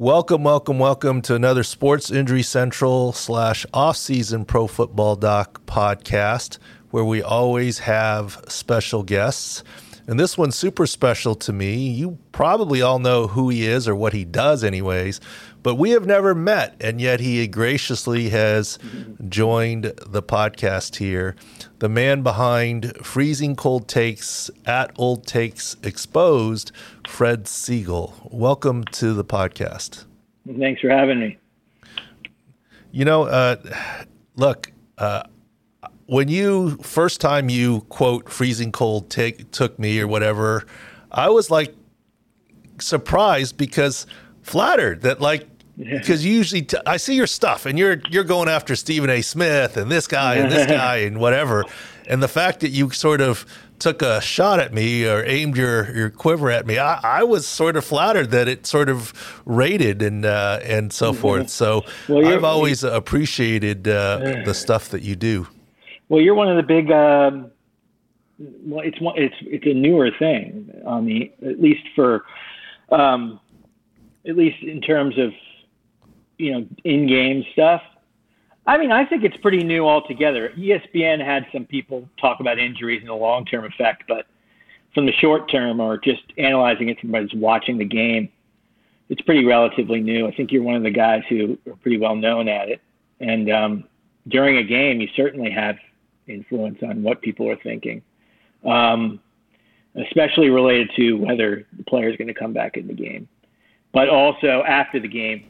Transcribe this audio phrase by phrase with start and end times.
[0.00, 6.58] Welcome, welcome, welcome to another Sports Injury Central slash off-season pro football doc podcast
[6.92, 9.64] where we always have special guests.
[10.06, 11.88] And this one's super special to me.
[11.90, 15.20] You probably all know who he is or what he does, anyways,
[15.62, 16.74] but we have never met.
[16.80, 18.78] And yet he graciously has
[19.28, 21.36] joined the podcast here.
[21.78, 26.72] The man behind Freezing Cold Takes at Old Takes Exposed,
[27.06, 28.32] Fred Segal.
[28.32, 30.04] Welcome to the podcast.
[30.58, 31.38] Thanks for having me.
[32.90, 33.56] You know, uh,
[34.36, 35.24] look, uh,
[36.06, 40.64] when you first time you quote freezing cold take took me or whatever,
[41.12, 41.74] I was like
[42.80, 44.06] surprised because
[44.48, 48.48] flattered that like because you usually t- I see your stuff and you're you're going
[48.48, 49.22] after Stephen A.
[49.22, 51.64] Smith and this guy and this guy and whatever,
[52.08, 53.46] and the fact that you sort of
[53.78, 57.46] took a shot at me or aimed your, your quiver at me, I, I was
[57.46, 59.12] sort of flattered that it sort of
[59.44, 61.20] rated and uh, and so mm-hmm.
[61.20, 61.50] forth.
[61.50, 65.46] So well, I've always appreciated uh, the stuff that you do.
[66.08, 66.90] Well, you're one of the big.
[66.90, 67.50] Um,
[68.38, 69.18] well, it's one.
[69.18, 72.24] It's it's a newer thing on the at least for,
[72.90, 73.40] um,
[74.28, 75.32] at least in terms of,
[76.36, 77.82] you know, in-game stuff.
[78.66, 80.50] I mean, I think it's pretty new altogether.
[80.50, 84.26] ESPN had some people talk about injuries and the long-term effect, but
[84.94, 88.28] from the short term or just analyzing it from just watching the game,
[89.08, 90.26] it's pretty relatively new.
[90.26, 92.80] I think you're one of the guys who are pretty well known at it.
[93.20, 93.84] And um,
[94.28, 95.76] during a game, you certainly have
[96.26, 98.02] influence on what people are thinking,
[98.66, 99.18] um,
[99.94, 103.26] especially related to whether the player is going to come back in the game,
[103.98, 105.44] but also after the game,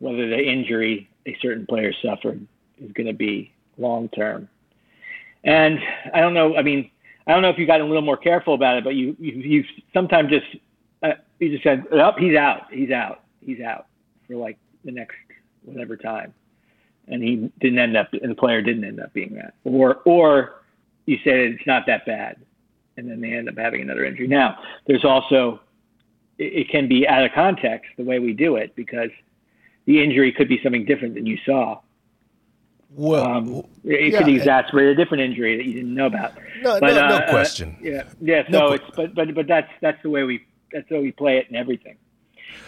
[0.00, 2.44] whether the injury a certain player suffered
[2.78, 4.48] is going to be long term.
[5.44, 5.78] And
[6.12, 6.56] I don't know.
[6.56, 6.90] I mean,
[7.28, 9.32] I don't know if you got a little more careful about it, but you you,
[9.32, 10.46] you sometimes just
[11.04, 12.62] uh, you just said, "Oh, he's out.
[12.72, 13.22] He's out.
[13.46, 13.86] He's out
[14.26, 15.14] for like the next
[15.64, 16.34] whatever time."
[17.06, 20.62] and he didn't end up, and the player didn't end up being that, or or
[21.06, 22.38] you said it's not that bad,
[22.96, 24.26] and then they end up having another injury.
[24.26, 25.60] Now, there's also
[26.38, 29.10] it, can be out of context the way we do it because
[29.86, 31.80] the injury could be something different than you saw.
[32.90, 36.34] Well, um, it yeah, could exacerbate a different injury that you didn't know about.
[36.62, 37.76] No, but, no, uh, no question.
[37.80, 38.42] Uh, yeah, yeah.
[38.50, 41.12] So no, it's but but but that's that's the way we that's the way we
[41.12, 41.96] play it and everything.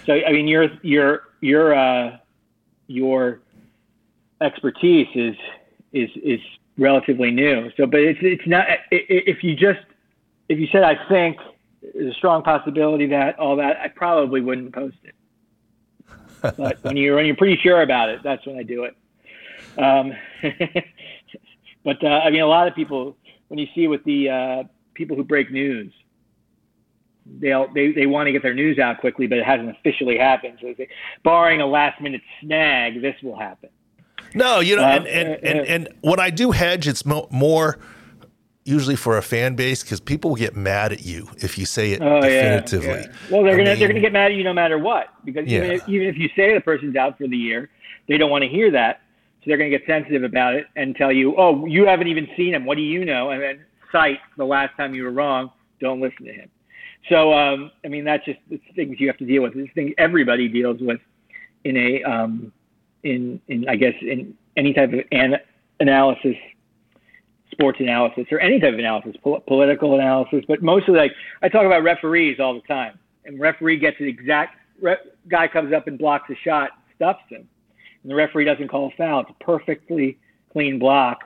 [0.05, 2.19] So I mean, your your your uh,
[2.87, 3.41] your
[4.43, 5.37] expertise is
[5.93, 6.41] is is
[6.77, 7.71] relatively new.
[7.77, 9.81] So, but it's it's not if you just
[10.49, 11.39] if you said I think
[11.83, 15.15] there's a strong possibility that all that I probably wouldn't post it.
[16.57, 18.97] But when you're when you're pretty sure about it, that's when I do it.
[19.77, 20.13] Um,
[21.85, 23.17] but uh, I mean, a lot of people
[23.49, 24.63] when you see with the uh,
[24.95, 25.93] people who break news,
[27.27, 30.59] they'll they, they want to get their news out quickly, but it hasn't officially happened.
[30.63, 30.89] So, they,
[31.25, 33.69] barring a last minute snag, this will happen.
[34.35, 37.79] No, you know, um, and, and, and, and, when I do hedge, it's more
[38.65, 42.03] usually for a fan base because people get mad at you if you say it
[42.03, 42.89] oh, definitively.
[42.89, 43.17] Yeah, yeah.
[43.31, 45.47] Well, they're I gonna mean, they're gonna get mad at you no matter what because
[45.47, 45.59] yeah.
[45.59, 47.71] even, if, even if you say the person's out for the year,
[48.09, 49.01] they don't want to hear that,
[49.41, 52.55] so they're gonna get sensitive about it and tell you, oh, you haven't even seen
[52.55, 52.65] him.
[52.67, 53.31] What do you know?
[53.31, 55.51] And then cite the last time you were wrong.
[55.81, 56.51] Don't listen to him.
[57.09, 59.57] So, um, I mean, that's just the things you have to deal with.
[59.57, 61.01] It's things everybody deals with
[61.65, 62.53] in a um,
[63.03, 65.37] in, in I guess, in any type of an,
[65.81, 66.37] analysis,
[67.51, 70.45] sports analysis, or any type of analysis, po- political analysis.
[70.47, 71.13] But mostly, like
[71.43, 74.97] I talk about referees all the time, and referee gets the exact re-
[75.29, 77.49] guy comes up and blocks a shot, stuffs him,
[78.03, 79.21] and the referee doesn't call a foul.
[79.21, 80.19] It's a perfectly
[80.53, 81.25] clean block.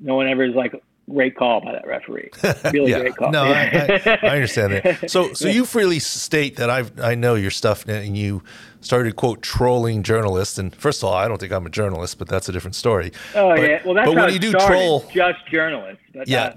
[0.00, 0.72] No one ever is like,
[1.08, 2.30] great call by that referee.
[2.72, 3.00] Really yeah.
[3.00, 3.30] great call.
[3.30, 5.08] No, I, I, I, understand that.
[5.10, 8.42] So, so you freely state that I've I know your stuff, and you
[8.80, 10.58] started quote trolling journalists.
[10.58, 13.12] And first of all, I don't think I'm a journalist, but that's a different story.
[13.34, 16.02] Oh but, yeah, well that's but how when you do troll, just journalists.
[16.12, 16.54] But, yeah, uh,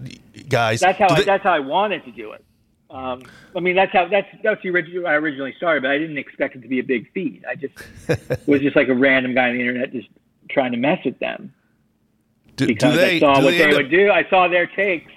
[0.50, 2.44] guys, that's how I, they, that's how I wanted to do it.
[2.90, 3.24] Um,
[3.56, 6.56] I mean, that's how that's that's the original I originally started, but I didn't expect
[6.56, 7.46] it to be a big feed.
[7.48, 7.76] I just
[8.48, 10.10] was just like a random guy on the internet just
[10.50, 11.54] trying to mess with them
[12.56, 14.12] do, because do they, I saw what they, they would do.
[14.12, 15.12] I saw their takes,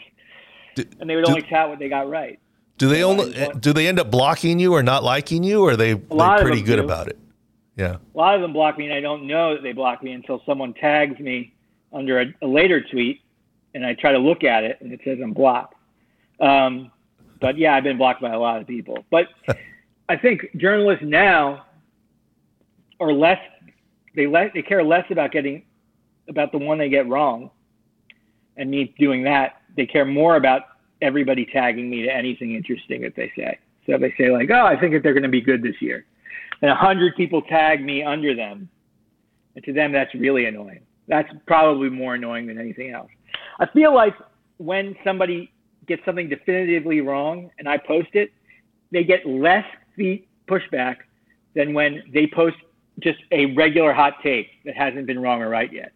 [0.74, 2.38] do, and they would only tout what they got right.
[2.76, 5.76] Do they only do they end up blocking you or not liking you, or are
[5.76, 6.84] they they pretty good do.
[6.84, 7.18] about it?
[7.76, 7.96] Yeah.
[8.14, 10.42] A lot of them block me, and I don't know that they block me until
[10.46, 11.54] someone tags me
[11.92, 13.20] under a, a later tweet,
[13.74, 15.74] and I try to look at it, and it says I'm blocked.
[16.40, 16.90] Um,
[17.40, 19.04] but yeah, I've been blocked by a lot of people.
[19.10, 19.26] But
[20.08, 21.66] I think journalists now
[23.00, 23.38] are less
[24.14, 25.64] they let they care less about getting
[26.28, 27.50] about the one they get wrong
[28.56, 29.62] and me doing that.
[29.76, 30.62] They care more about
[31.02, 33.58] everybody tagging me to anything interesting that they say.
[33.86, 36.06] So they say like, "Oh, I think that they're going to be good this year,"
[36.62, 38.68] and a hundred people tag me under them,
[39.54, 40.80] and to them that's really annoying.
[41.06, 43.10] That's probably more annoying than anything else.
[43.60, 44.14] I feel like
[44.56, 45.52] when somebody
[45.86, 48.32] gets something definitively wrong and I post it,
[48.90, 49.64] they get less
[50.48, 50.96] pushback
[51.54, 52.56] than when they post
[53.00, 55.92] just a regular hot take that hasn't been wrong or right yet.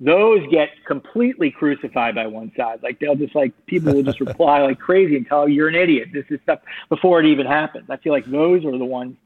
[0.00, 2.82] Those get completely crucified by one side.
[2.82, 5.74] Like they'll just like people will just reply like crazy and tell you you're an
[5.74, 6.08] idiot.
[6.12, 7.90] This is stuff before it even happens.
[7.90, 9.16] I feel like those are the ones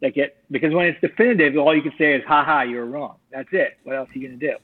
[0.00, 3.16] that get because when it's definitive, all you can say is "ha ha, you're wrong."
[3.30, 3.78] That's it.
[3.84, 4.56] What else are you gonna do?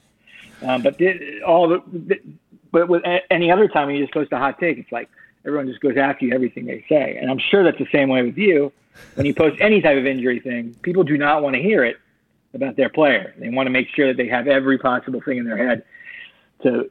[0.61, 2.21] Um, but the, all the, the,
[2.71, 5.09] but with any other time when you just post a hot take, it's like
[5.45, 7.17] everyone just goes after you everything they say.
[7.17, 8.71] And I'm sure that's the same way with you.
[9.15, 11.97] When you post any type of injury thing, people do not want to hear it
[12.55, 13.33] about their player.
[13.37, 15.83] They want to make sure that they have every possible thing in their head
[16.63, 16.89] to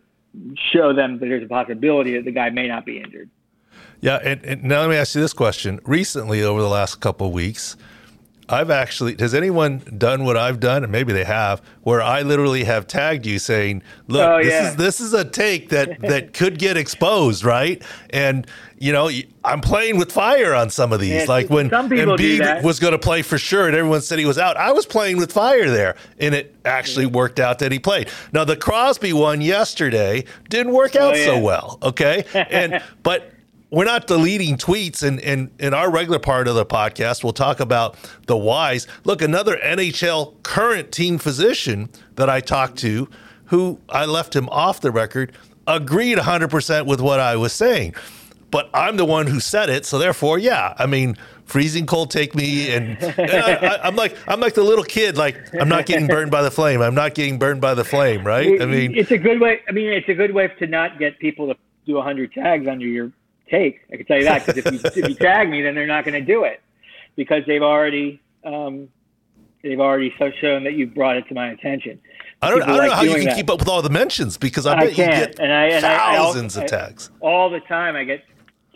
[0.73, 3.31] show them that there's a possibility that the guy may not be injured.
[4.01, 5.81] Yeah, and, and now let me ask you this question.
[5.85, 7.77] Recently, over the last couple of weeks,
[8.49, 12.65] I've actually has anyone done what I've done, and maybe they have, where I literally
[12.65, 14.69] have tagged you saying, "Look, oh, this yeah.
[14.71, 18.47] is this is a take that that could get exposed, right?" And
[18.79, 19.11] you know,
[19.45, 21.23] I'm playing with fire on some of these.
[21.23, 24.39] Yeah, like when Embiid was going to play for sure, and everyone said he was
[24.39, 28.11] out, I was playing with fire there, and it actually worked out that he played.
[28.33, 33.31] Now the Crosby one yesterday didn't work out oh, so well, okay, and but
[33.75, 37.33] we're not deleting tweets and in, in, in our regular part of the podcast we'll
[37.33, 38.87] talk about the whys.
[39.05, 43.09] Look another nhl current team physician that i talked to
[43.47, 45.33] who i left him off the record
[45.67, 47.95] agreed 100% with what i was saying.
[48.51, 52.35] But i'm the one who said it so therefore yeah i mean freezing cold take
[52.35, 56.07] me and, and I, am like i'm like the little kid like i'm not getting
[56.07, 56.81] burned by the flame.
[56.81, 58.63] I'm not getting burned by the flame right?
[58.63, 61.19] I mean it's a good way i mean it's a good way to not get
[61.19, 63.13] people to do 100 tags under your
[63.51, 63.81] take.
[63.93, 66.05] I can tell you that because if you if you tag me, then they're not
[66.05, 66.63] going to do it
[67.17, 68.89] because they've already um,
[69.63, 72.01] they've already so shown that you brought it to my attention.
[72.43, 73.37] I don't, I don't like know how you can that.
[73.37, 75.19] keep up with all the mentions because I, I bet can't.
[75.19, 77.11] you get and I, and thousands I, of tags.
[77.21, 78.23] all the time, I get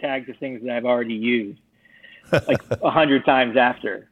[0.01, 1.61] tags of things that I've already used,
[2.33, 4.09] like a hundred times after.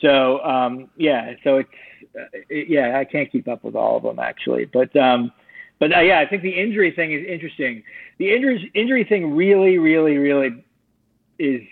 [0.00, 1.70] So um, yeah, so it's
[2.18, 5.32] uh, it, yeah, I can't keep up with all of them actually, but um,
[5.78, 7.82] but uh, yeah, I think the injury thing is interesting.
[8.18, 10.64] The injury injury thing really, really, really
[11.38, 11.62] is,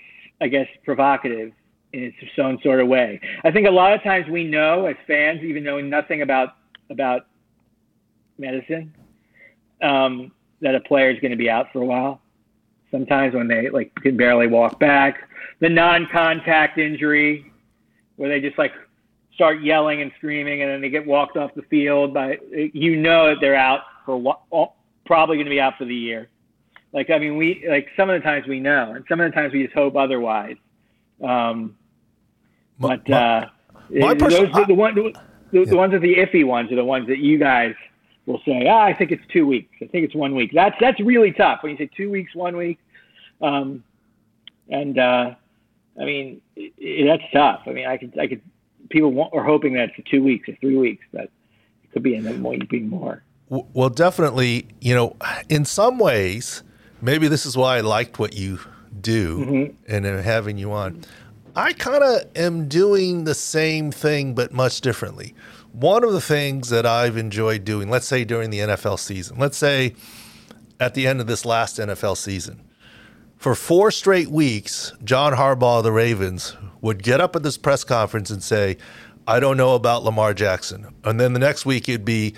[0.40, 1.52] I guess, provocative
[1.92, 3.20] in its own sort of way.
[3.44, 6.56] I think a lot of times we know as fans, even knowing nothing about
[6.90, 7.26] about
[8.38, 8.92] medicine,
[9.82, 12.20] um, that a player is going to be out for a while.
[12.90, 15.28] Sometimes when they like can barely walk back,
[15.60, 17.50] the non-contact injury,
[18.16, 18.72] where they just like
[19.34, 23.28] start yelling and screaming and then they get walked off the field by you know
[23.28, 24.36] that they're out for
[25.04, 26.28] probably going to be out for the year.
[26.92, 29.34] Like I mean, we like some of the times we know, and some of the
[29.34, 30.56] times we just hope otherwise.
[31.22, 31.76] Um,
[32.78, 33.48] but my, uh,
[33.90, 35.12] my those the, the, one, the,
[35.52, 35.64] yeah.
[35.64, 37.74] the ones are the iffy ones are the ones that you guys
[38.26, 39.74] will say, ah, I think it's two weeks.
[39.80, 40.50] I think it's one week.
[40.52, 42.78] That's that's really tough when you say two weeks, one week.
[43.40, 43.84] Um,
[44.68, 45.34] and uh,
[46.00, 47.62] I mean, it, it, that's tough.
[47.66, 48.42] I mean, I could I could
[48.90, 52.14] people want, are hoping that it's two weeks or three weeks, but it could be
[52.14, 53.22] in more, being more.
[53.48, 55.16] Well, definitely, you know,
[55.48, 56.62] in some ways,
[57.02, 58.60] maybe this is why I liked what you
[59.00, 59.92] do mm-hmm.
[59.92, 61.04] and having you on.
[61.54, 65.34] I kind of am doing the same thing, but much differently.
[65.72, 69.58] One of the things that I've enjoyed doing, let's say during the NFL season, let's
[69.58, 69.94] say
[70.80, 72.62] at the end of this last NFL season,
[73.36, 77.84] for four straight weeks, John Harbaugh of the Ravens would get up at this press
[77.84, 78.78] conference and say,
[79.26, 80.94] I don't know about Lamar Jackson.
[81.04, 82.34] And then the next week it'd be,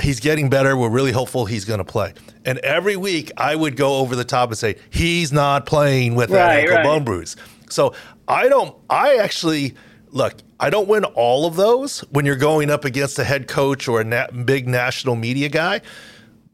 [0.00, 0.76] he's getting better.
[0.76, 2.14] We're really hopeful he's going to play.
[2.44, 6.30] And every week I would go over the top and say, he's not playing with
[6.30, 6.84] that ankle right.
[6.84, 7.36] bone bruise.
[7.70, 7.94] So
[8.28, 9.74] I don't, I actually,
[10.10, 13.88] look, I don't win all of those when you're going up against a head coach
[13.88, 15.80] or a na- big national media guy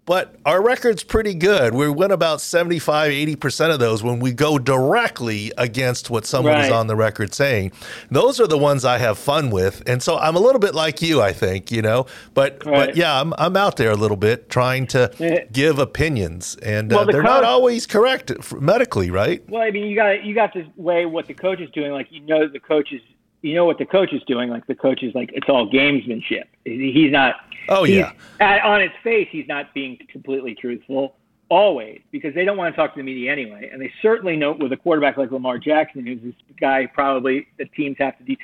[0.07, 1.75] but our record's pretty good.
[1.75, 6.65] We win about 75, 80% of those when we go directly against what someone right.
[6.65, 7.73] is on the record saying.
[8.11, 9.83] Those are the ones I have fun with.
[9.87, 12.89] And so I'm a little bit like you, I think, you know, but, right.
[12.89, 17.01] but yeah, I'm, I'm out there a little bit trying to give opinions and well,
[17.01, 19.49] uh, the they're coach, not always correct medically, right?
[19.49, 21.93] Well, I mean, you got, you got to weigh what the coach is doing.
[21.93, 23.01] Like, you know, the coach is,
[23.43, 24.51] you know what the coach is doing.
[24.51, 26.45] Like the coach is like, it's all gamesmanship.
[26.65, 27.37] He's not,
[27.71, 28.13] Oh yeah.
[28.41, 31.17] At, on its face, he's not being completely truthful
[31.49, 34.53] always because they don't want to talk to the media anyway, and they certainly know
[34.53, 38.39] with a quarterback like Lamar Jackson, who's this guy probably the teams have to be,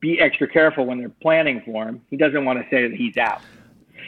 [0.00, 2.02] be extra careful when they're planning for him.
[2.10, 3.40] He doesn't want to say that he's out.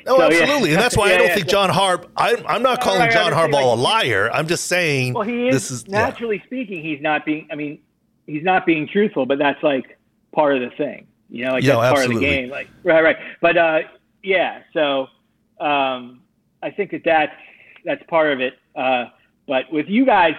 [0.07, 0.75] Oh, so, absolutely, yeah.
[0.75, 2.09] and that's why yeah, I don't yeah, think John Harb.
[2.17, 4.31] I, am not calling right, John Harbaugh like, a liar.
[4.33, 5.15] I'm just saying.
[5.15, 5.55] Well, he is.
[5.55, 7.49] This is naturally speaking, he's not being.
[7.51, 7.81] I mean,
[8.27, 9.99] he's not being truthful, but that's like
[10.33, 11.07] part of the thing.
[11.31, 12.49] You know, like that's part of the game.
[12.49, 13.17] Like right, right.
[13.41, 13.81] But uh,
[14.23, 15.07] yeah, so
[15.61, 16.21] um,
[16.63, 17.33] I think that that's
[17.85, 18.55] that's part of it.
[18.75, 19.07] Uh,
[19.47, 20.35] but with you guys,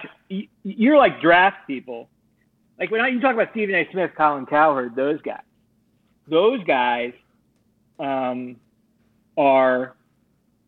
[0.62, 2.08] you're like draft people.
[2.78, 3.86] Like when I, you talk about Stephen A.
[3.92, 5.42] Smith, Colin Cowherd, those guys,
[6.28, 7.12] those guys
[7.98, 8.56] um,
[9.36, 9.96] are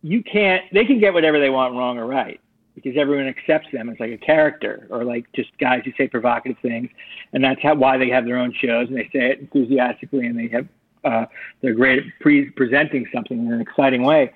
[0.03, 0.65] you can't.
[0.73, 2.41] They can get whatever they want, wrong or right,
[2.75, 6.59] because everyone accepts them as like a character or like just guys who say provocative
[6.61, 6.91] things,
[7.33, 10.39] and that's how why they have their own shows and they say it enthusiastically and
[10.39, 10.67] they have
[11.05, 11.27] uh,
[11.61, 14.33] they're great at pre- presenting something in an exciting way.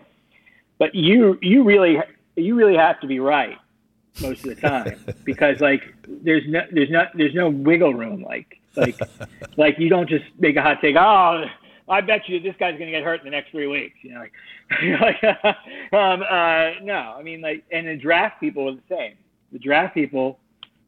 [0.78, 1.98] But you you really
[2.36, 3.56] you really have to be right
[4.20, 8.60] most of the time because like there's no there's not there's no wiggle room like
[8.76, 8.98] like
[9.56, 11.44] like you don't just make a hot take oh
[11.88, 14.14] I bet you this guy's going to get hurt in the next three weeks you
[14.14, 15.44] know like, like
[15.92, 19.14] um uh no I mean like and the draft people are the same
[19.52, 20.38] the draft people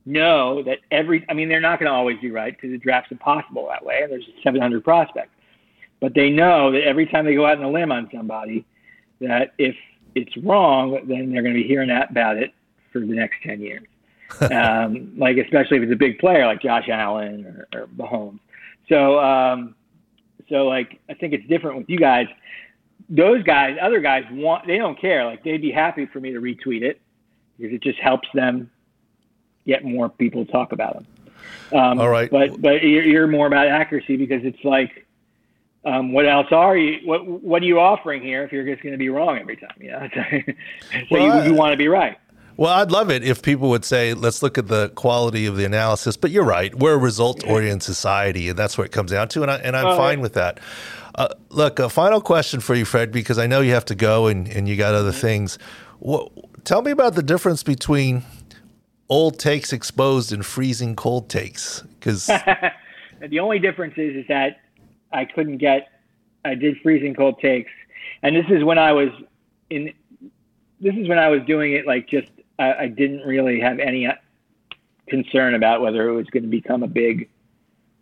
[0.04, 3.12] know that every I mean they're not going to always be right because the draft's
[3.12, 5.30] impossible that way and there's 700 prospects
[6.00, 8.64] but they know that every time they go out on a limb on somebody
[9.20, 9.74] that if
[10.14, 12.52] it's wrong then they're going to be hearing about it
[12.92, 13.86] for the next 10 years.
[14.52, 18.40] um, like, especially if it's a big player like Josh Allen or, or Mahomes.
[18.88, 19.74] So, um,
[20.48, 22.26] so like, I think it's different with you guys.
[23.08, 25.24] Those guys, other guys want, they don't care.
[25.24, 27.00] Like, they'd be happy for me to retweet it
[27.56, 28.70] because it just helps them
[29.66, 31.06] get more people to talk about them.
[31.72, 32.30] Um, All right.
[32.30, 35.06] But, but you're, you're more about accuracy because it's like,
[35.88, 37.00] um, what else are you?
[37.06, 39.74] What What are you offering here if you're just going to be wrong every time?
[39.80, 40.52] You know, so
[41.10, 42.18] Well, you, you want to be right.
[42.56, 45.64] Well, I'd love it if people would say, let's look at the quality of the
[45.64, 46.16] analysis.
[46.16, 46.74] But you're right.
[46.74, 49.42] We're a result oriented society, and that's what it comes down to.
[49.42, 50.22] And, I, and I'm Oh, fine yeah.
[50.22, 50.58] with that.
[51.14, 54.26] Uh, look, a final question for you, Fred, because I know you have to go
[54.26, 55.56] and, and you got other things.
[56.00, 56.32] What,
[56.64, 58.24] tell me about the difference between
[59.08, 61.82] old takes exposed and freezing cold takes.
[62.00, 62.26] Because,
[63.20, 64.58] the only difference is is that
[65.12, 65.88] I couldn't get.
[66.44, 67.70] I did freezing cold takes,
[68.22, 69.08] and this is when I was
[69.70, 69.92] in.
[70.80, 72.28] This is when I was doing it like just.
[72.58, 74.14] I, I didn't really have any uh,
[75.08, 77.28] concern about whether it was going to become a big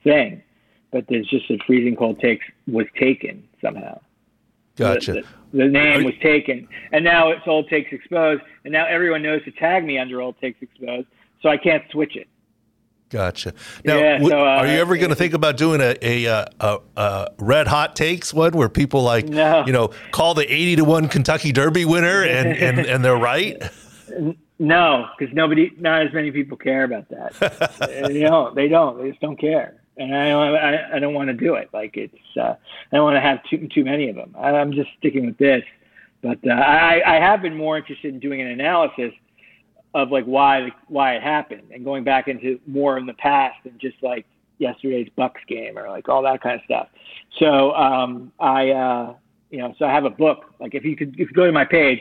[0.02, 0.42] thing,
[0.90, 3.98] but there's just a freezing cold takes was taken somehow.
[4.76, 5.12] gotcha.
[5.12, 5.20] The,
[5.52, 9.44] the, the name was taken, and now it's Old Takes Exposed, and now everyone knows
[9.44, 11.08] to tag me under Old Takes Exposed,
[11.42, 12.28] so I can't switch it.
[13.16, 13.54] Gotcha.
[13.85, 16.26] Now, Yeah, w- so, uh, are you ever going to think about doing a a,
[16.26, 19.64] uh, a a red hot takes one where people like No.
[19.66, 23.62] you know call the eighty to one Kentucky Derby winner and and, and they're right?
[24.58, 28.08] No, because nobody, not as many people care about that.
[28.11, 28.96] You know, they don't.
[29.02, 30.54] They just don't care, and I don't.
[30.56, 31.68] I, I don't want to do it.
[31.75, 32.16] Like it's.
[32.40, 32.54] Uh,
[32.90, 34.35] I don't want to have too too many of them.
[34.38, 35.62] I, I'm just sticking with this.
[36.23, 39.12] But uh, I I have been more interested in doing an analysis
[39.97, 43.79] of like why why it happened and going back into more in the past than
[43.79, 44.26] just like
[44.59, 46.88] yesterday's Bucks game or like all that kind of stuff.
[47.38, 49.15] So um, I uh,
[49.50, 50.53] you know so I have a book.
[50.61, 52.00] Like if you could if you go to my page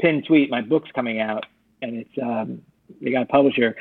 [0.00, 1.46] pin tweet, my book's coming out,
[1.82, 2.62] and it's um,
[3.00, 3.76] they got a publisher.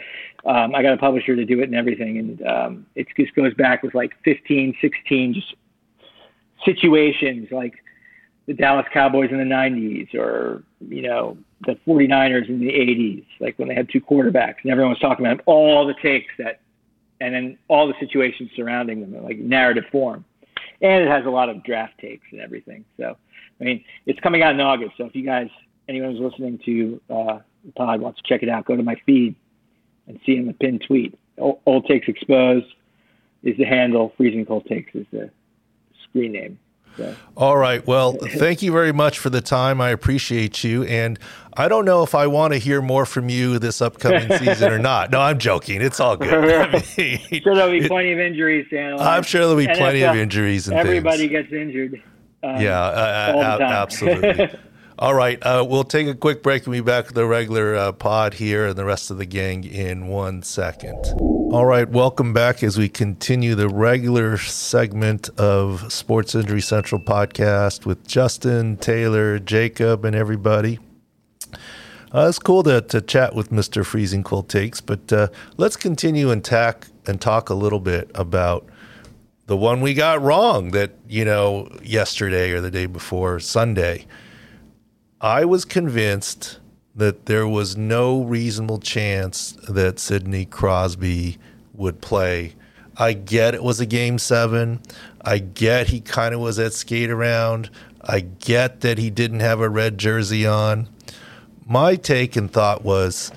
[0.46, 3.54] Um, I got a publisher to do it and everything, and um, it just goes
[3.56, 5.56] back with like 15, 16 just
[6.66, 7.74] situations like
[8.48, 13.60] the Dallas Cowboys in the 90s or, you know, the 49ers in the 80s, like
[13.60, 16.62] when they had two quarterbacks and everyone was talking about all the takes that,
[17.20, 20.24] and then all the situations surrounding them in like narrative form.
[20.82, 22.86] And it has a lot of draft takes and everything.
[22.98, 23.18] So,
[23.60, 24.94] I mean, it's coming out in August.
[24.98, 25.50] So if you guys,
[25.89, 28.96] anyone who's listening to uh, the pod wants to check it out, go to my
[29.06, 29.36] feed
[30.08, 31.18] and see in the pinned tweet.
[31.38, 32.68] Old, old Takes Exposed
[33.44, 34.13] is the handle.
[34.16, 35.32] Freezing Cold Takes is the
[36.04, 36.60] screen name.
[36.98, 37.16] So.
[37.36, 37.86] All right.
[37.86, 39.80] Well, thank you very much for the time.
[39.80, 40.84] I appreciate you.
[40.84, 41.20] And
[41.54, 44.80] I don't know if I want to hear more from you this upcoming season or
[44.80, 45.12] not.
[45.12, 45.82] No, I'm joking.
[45.82, 46.34] It's all good.
[46.34, 49.06] I mean, sure there'll be plenty of injuries analyze.
[49.06, 51.32] I'm sure there'll be plenty of injuries and Everybody things.
[51.32, 52.01] gets injured.
[52.44, 54.50] Um, Yeah, uh, uh, absolutely.
[55.00, 57.92] All right, uh, we'll take a quick break and be back with the regular uh,
[57.92, 60.98] pod here and the rest of the gang in one second.
[61.20, 67.86] All right, welcome back as we continue the regular segment of Sports Injury Central podcast
[67.86, 70.80] with Justin, Taylor, Jacob, and everybody.
[72.12, 73.86] Uh, it's cool to, to chat with Mr.
[73.86, 75.27] Freezing Cold Takes, but uh,
[75.58, 78.66] let's continue and tack and talk a little bit about
[79.46, 84.08] the one we got wrong that, you know, yesterday or the day before, Sunday.
[85.22, 86.60] I was convinced
[86.96, 91.40] that there was no reasonable chance that Sidney Crosby
[91.74, 92.54] would play.
[92.98, 94.80] I get it was a game seven.
[95.22, 97.72] I get he kind of was at skate around.
[98.02, 100.88] I get that he didn't have a red jersey on.
[101.66, 103.32] My take and thought was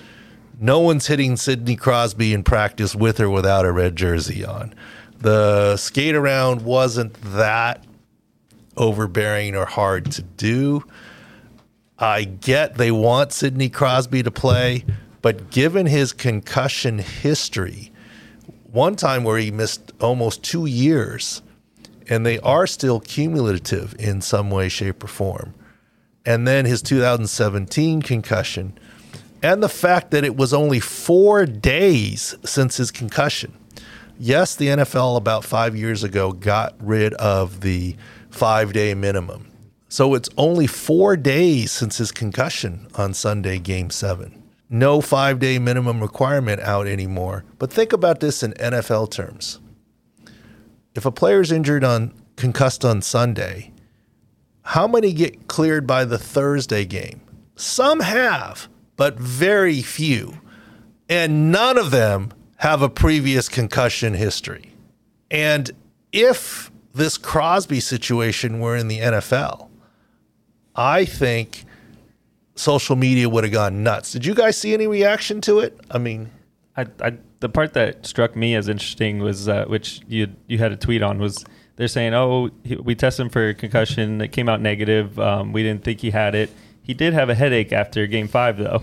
[0.61, 4.75] no one's hitting Sidney Crosby in practice with or without a red jersey on.
[5.19, 7.85] The skate around wasn't that
[8.77, 10.85] overbearing or hard to do.
[12.01, 14.85] I get they want Sidney Crosby to play,
[15.21, 17.93] but given his concussion history,
[18.73, 21.43] one time where he missed almost two years,
[22.09, 25.53] and they are still cumulative in some way, shape, or form.
[26.25, 28.79] And then his 2017 concussion,
[29.43, 33.53] and the fact that it was only four days since his concussion.
[34.19, 37.97] Yes, the NFL about five years ago got rid of the
[38.31, 39.50] five day minimum.
[39.91, 44.41] So it's only four days since his concussion on Sunday, game seven.
[44.69, 47.45] No five day minimum requirement out anymore.
[47.59, 49.59] But think about this in NFL terms.
[50.95, 53.73] If a player's injured on concussed on Sunday,
[54.63, 57.21] how many get cleared by the Thursday game?
[57.57, 60.41] Some have, but very few.
[61.09, 64.73] And none of them have a previous concussion history.
[65.33, 65.69] And
[66.13, 69.70] if this Crosby situation were in the NFL,
[70.75, 71.65] I think
[72.55, 74.13] social media would have gone nuts.
[74.13, 75.79] Did you guys see any reaction to it?
[75.91, 76.31] I mean,
[76.77, 80.73] I, I the part that struck me as interesting was uh, which you you had
[80.73, 81.45] a tweet on was
[81.77, 84.21] they're saying, oh, he, we tested him for concussion.
[84.21, 85.19] It came out negative.
[85.19, 86.51] Um, we didn't think he had it.
[86.83, 88.83] He did have a headache after Game Five, though.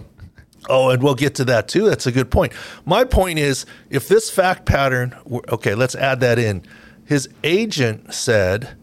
[0.70, 1.88] Oh, and we'll get to that too.
[1.88, 2.54] That's a good point.
[2.86, 5.16] My point is, if this fact pattern,
[5.50, 6.64] okay, let's add that in.
[7.06, 8.76] His agent said,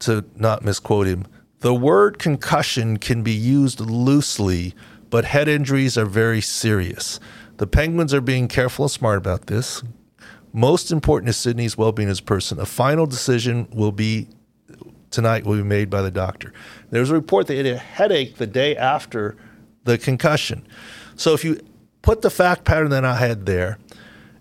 [0.00, 1.26] to not misquote him,
[1.64, 4.74] the word concussion can be used loosely,
[5.08, 7.18] but head injuries are very serious.
[7.56, 9.82] The Penguins are being careful and smart about this.
[10.52, 12.60] Most important is Sidney's well being as a person.
[12.60, 14.28] A final decision will be
[15.10, 16.52] tonight will be made by the doctor.
[16.90, 19.34] There's a report that he had a headache the day after
[19.84, 20.66] the concussion.
[21.16, 21.60] So if you
[22.02, 23.78] put the fact pattern that I had there,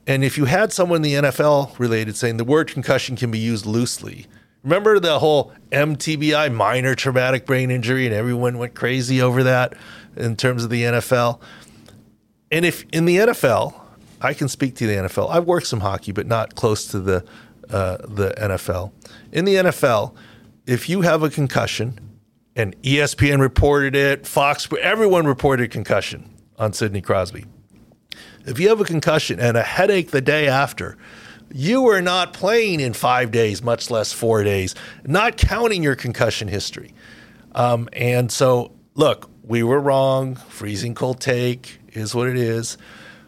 [0.05, 3.39] and if you had someone in the NFL related saying the word concussion can be
[3.39, 4.27] used loosely,
[4.63, 9.73] Remember the whole MTBI, minor traumatic brain injury, and everyone went crazy over that
[10.15, 11.41] in terms of the NFL.
[12.51, 13.73] And if in the NFL,
[14.21, 15.29] I can speak to the NFL.
[15.29, 17.25] I've worked some hockey, but not close to the
[17.69, 18.91] uh, the NFL.
[19.31, 20.15] In the NFL,
[20.65, 21.99] if you have a concussion,
[22.55, 27.45] and ESPN reported it, Fox, everyone reported concussion on Sidney Crosby.
[28.45, 30.97] If you have a concussion and a headache the day after,
[31.53, 34.73] you were not playing in five days, much less four days,
[35.05, 36.93] not counting your concussion history.
[37.53, 40.35] Um, and so, look, we were wrong.
[40.35, 42.77] Freezing cold take is what it is.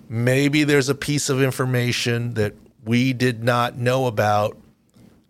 [0.10, 4.58] Maybe there's a piece of information that we did not know about.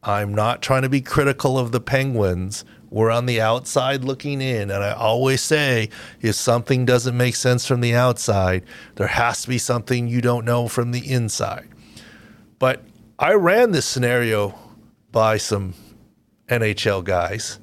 [0.01, 2.63] I'm not trying to be critical of the Penguins.
[2.89, 4.71] We're on the outside looking in.
[4.71, 5.89] And I always say
[6.21, 8.63] if something doesn't make sense from the outside,
[8.95, 11.67] there has to be something you don't know from the inside.
[12.59, 12.83] But
[13.19, 14.57] I ran this scenario
[15.11, 15.73] by some
[16.47, 17.59] NHL guys.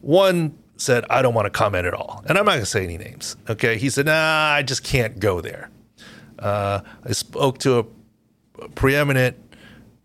[0.00, 2.22] One said, I don't want to comment at all.
[2.26, 3.36] And I'm not going to say any names.
[3.48, 3.78] Okay.
[3.78, 5.70] He said, nah, I just can't go there.
[6.38, 7.78] Uh, I spoke to
[8.60, 9.36] a preeminent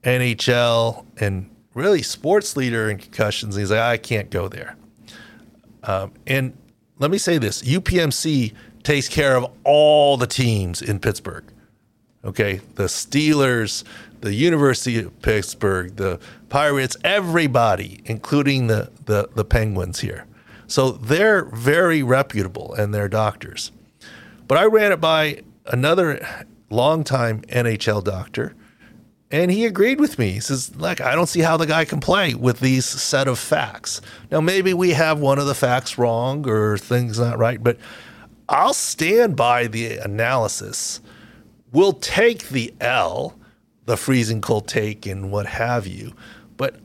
[0.04, 3.56] NHL and really sports leader in concussions.
[3.56, 4.76] He's like, I can't go there.
[5.84, 6.58] Um, and
[7.00, 11.46] let me say this UPMC takes care of all the teams in Pittsburgh.
[12.24, 12.62] Okay.
[12.76, 13.84] The Steelers,
[14.26, 20.26] the University of Pittsburgh, the Pirates, everybody, including the, the, the Penguins here.
[20.66, 23.72] So they're very reputable and they're doctors.
[24.48, 28.56] But I ran it by another longtime NHL doctor,
[29.30, 30.32] and he agreed with me.
[30.32, 33.38] He says, Like, I don't see how the guy can play with these set of
[33.38, 34.02] facts.
[34.32, 37.78] Now, maybe we have one of the facts wrong or things not right, but
[38.50, 41.00] I'll stand by the analysis.
[41.72, 43.36] We'll take the L
[43.86, 46.14] the freezing cold take and what have you.
[46.58, 46.76] But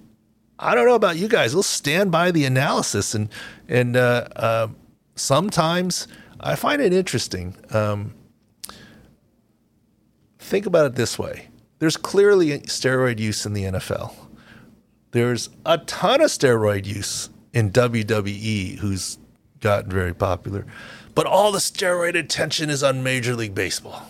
[0.58, 1.54] I don't know about you guys.
[1.54, 3.28] We'll stand by the analysis, and
[3.68, 4.68] and uh, uh,
[5.16, 6.06] sometimes
[6.38, 7.56] I find it interesting.
[7.70, 8.14] Um,
[10.38, 14.14] think about it this way: there's clearly steroid use in the NFL.
[15.12, 19.18] There's a ton of steroid use in WWE, who's
[19.60, 20.66] gotten very popular,
[21.14, 24.06] but all the steroid attention is on Major League Baseball.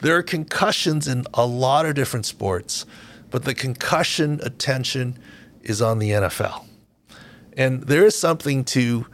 [0.00, 2.86] There are concussions in a lot of different sports,
[3.30, 5.18] but the concussion attention
[5.62, 6.66] is on the NFL.
[7.56, 9.06] And there is something to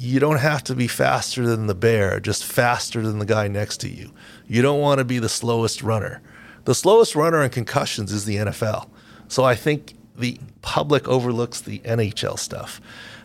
[0.00, 3.78] you don't have to be faster than the bear, just faster than the guy next
[3.78, 4.12] to you.
[4.46, 6.22] You don't want to be the slowest runner.
[6.64, 8.88] The slowest runner in concussions is the NFL.
[9.26, 12.80] So I think the public overlooks the NHL stuff.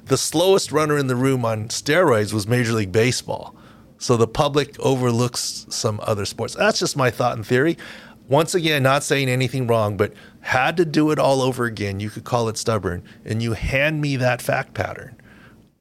[0.06, 3.56] The slowest runner in the room on steroids was Major League Baseball.
[4.04, 6.56] So the public overlooks some other sports.
[6.56, 7.78] That's just my thought and theory.
[8.28, 10.12] Once again, not saying anything wrong, but
[10.42, 14.02] had to do it all over again, you could call it stubborn, and you hand
[14.02, 15.16] me that fact pattern,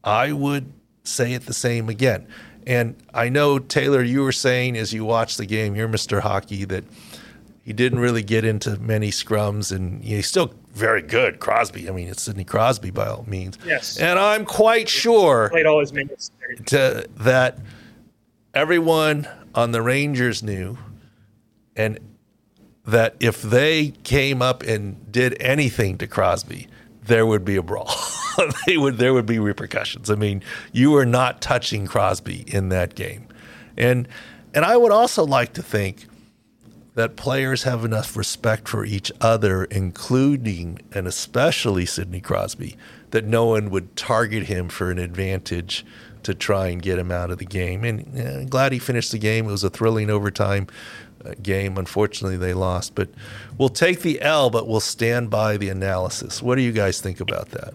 [0.05, 0.71] I would
[1.03, 2.25] say it the same again.
[2.65, 6.21] And I know, Taylor, you were saying as you watched the game, you're Mr.
[6.21, 6.85] Hockey, that
[7.61, 11.41] he didn't really get into many scrums, and he's still very good.
[11.41, 13.57] Crosby, I mean, it's Sidney Crosby by all means.
[13.65, 13.97] Yes.
[13.97, 16.31] And I'm quite sure Played all his minutes.
[16.67, 17.59] to, that
[18.53, 20.77] everyone on the Rangers knew,
[21.75, 21.99] and
[22.85, 26.67] that if they came up and did anything to Crosby,
[27.05, 27.93] there would be a brawl.
[28.67, 30.09] they would there would be repercussions.
[30.09, 33.27] I mean, you were not touching Crosby in that game,
[33.77, 34.07] and
[34.53, 36.05] and I would also like to think
[36.95, 42.77] that players have enough respect for each other, including and especially Sidney Crosby,
[43.09, 45.83] that no one would target him for an advantage
[46.23, 47.83] to try and get him out of the game.
[47.83, 49.47] And yeah, I'm glad he finished the game.
[49.47, 50.67] It was a thrilling overtime
[51.23, 51.77] uh, game.
[51.77, 53.09] Unfortunately, they lost, but
[53.57, 56.41] we'll take the L, but we'll stand by the analysis.
[56.41, 57.73] What do you guys think about that?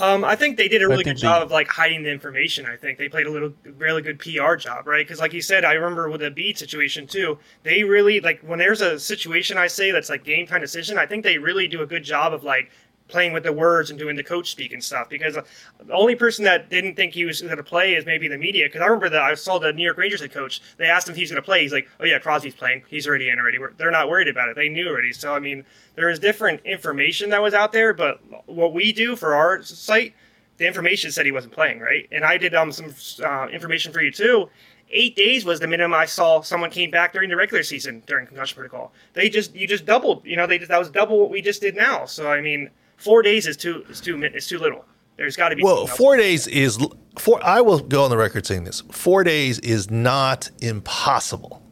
[0.00, 2.64] Um, I think they did a really good job they- of like hiding the information.
[2.64, 5.06] I think they played a little really good PR job, right?
[5.06, 7.38] Because like you said, I remember with the beat situation too.
[7.64, 10.96] They really like when there's a situation I say that's like game time decision.
[10.96, 12.70] I think they really do a good job of like
[13.10, 15.08] playing with the words and doing the coach speak and stuff.
[15.08, 18.38] Because the only person that didn't think he was going to play is maybe the
[18.38, 18.66] media.
[18.66, 20.60] Because I remember that I saw the New York Rangers head coach.
[20.76, 21.62] They asked him if he's going to play.
[21.62, 22.82] He's like, "Oh yeah, Crosby's playing.
[22.88, 24.56] He's already in already." They're not worried about it.
[24.56, 25.12] They knew already.
[25.12, 25.64] So I mean,
[25.96, 27.92] there is different information that was out there.
[27.92, 30.14] But what we do for our site
[30.60, 32.06] the information said he wasn't playing, right?
[32.12, 32.94] And I did um, some
[33.24, 34.50] uh, information for you too.
[34.90, 38.26] Eight days was the minimum I saw someone came back during the regular season during
[38.26, 38.92] concussion protocol.
[39.14, 41.62] They just you just doubled, you know, they just, that was double what we just
[41.62, 42.04] did now.
[42.04, 42.68] So I mean,
[43.00, 44.84] four days is too is too is too little.
[45.16, 46.78] There's got to be Well, four days is
[47.18, 47.44] four.
[47.44, 51.62] I will go on the record saying this: four days is not impossible,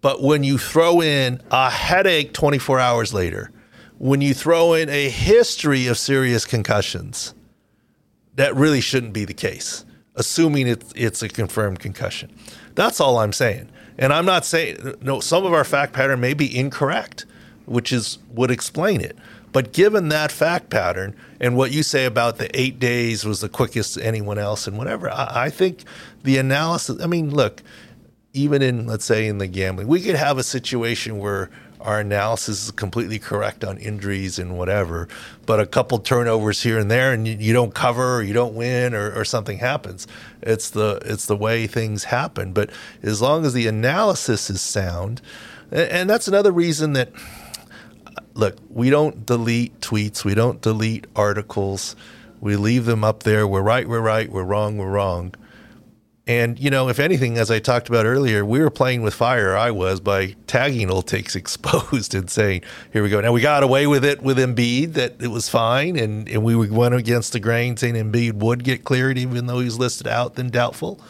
[0.00, 3.52] but when you throw in a headache 24 hours later,
[3.98, 7.34] when you throw in a history of serious concussions,
[8.34, 9.84] that really shouldn't be the case.
[10.14, 12.34] Assuming it's it's a confirmed concussion,
[12.74, 13.70] that's all I'm saying.
[13.98, 15.20] And I'm not saying no.
[15.20, 17.24] Some of our fact pattern may be incorrect,
[17.66, 19.16] which is would explain it.
[19.52, 23.48] But given that fact pattern and what you say about the eight days was the
[23.48, 25.84] quickest anyone else and whatever, I, I think
[26.22, 27.02] the analysis.
[27.02, 27.62] I mean, look,
[28.32, 32.64] even in let's say in the gambling, we could have a situation where our analysis
[32.64, 35.08] is completely correct on injuries and whatever,
[35.46, 38.54] but a couple turnovers here and there, and you, you don't cover, or you don't
[38.54, 40.06] win, or, or something happens.
[40.42, 42.52] It's the it's the way things happen.
[42.52, 42.70] But
[43.02, 45.22] as long as the analysis is sound,
[45.70, 47.12] and, and that's another reason that
[48.34, 51.96] look, we don't delete tweets, we don't delete articles,
[52.40, 53.46] we leave them up there.
[53.46, 55.34] We're right, we're right, we're wrong, we're wrong.
[56.28, 59.56] And you know, if anything, as I talked about earlier, we were playing with fire.
[59.56, 63.62] I was by tagging old takes exposed and saying, "Here we go." Now we got
[63.62, 67.40] away with it with Embiid that it was fine, and and we went against the
[67.40, 71.00] grain, saying Embiid would get cleared even though he's listed out, then doubtful,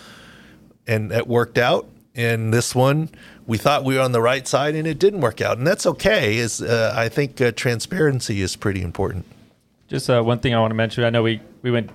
[0.87, 1.89] and that worked out.
[2.15, 3.11] And this one,
[3.49, 5.87] we thought we were on the right side, and it didn't work out, and that's
[5.87, 6.37] okay.
[6.37, 9.25] Is uh, I think uh, transparency is pretty important.
[9.89, 11.03] Just uh, one thing I want to mention.
[11.03, 11.91] I know we, we went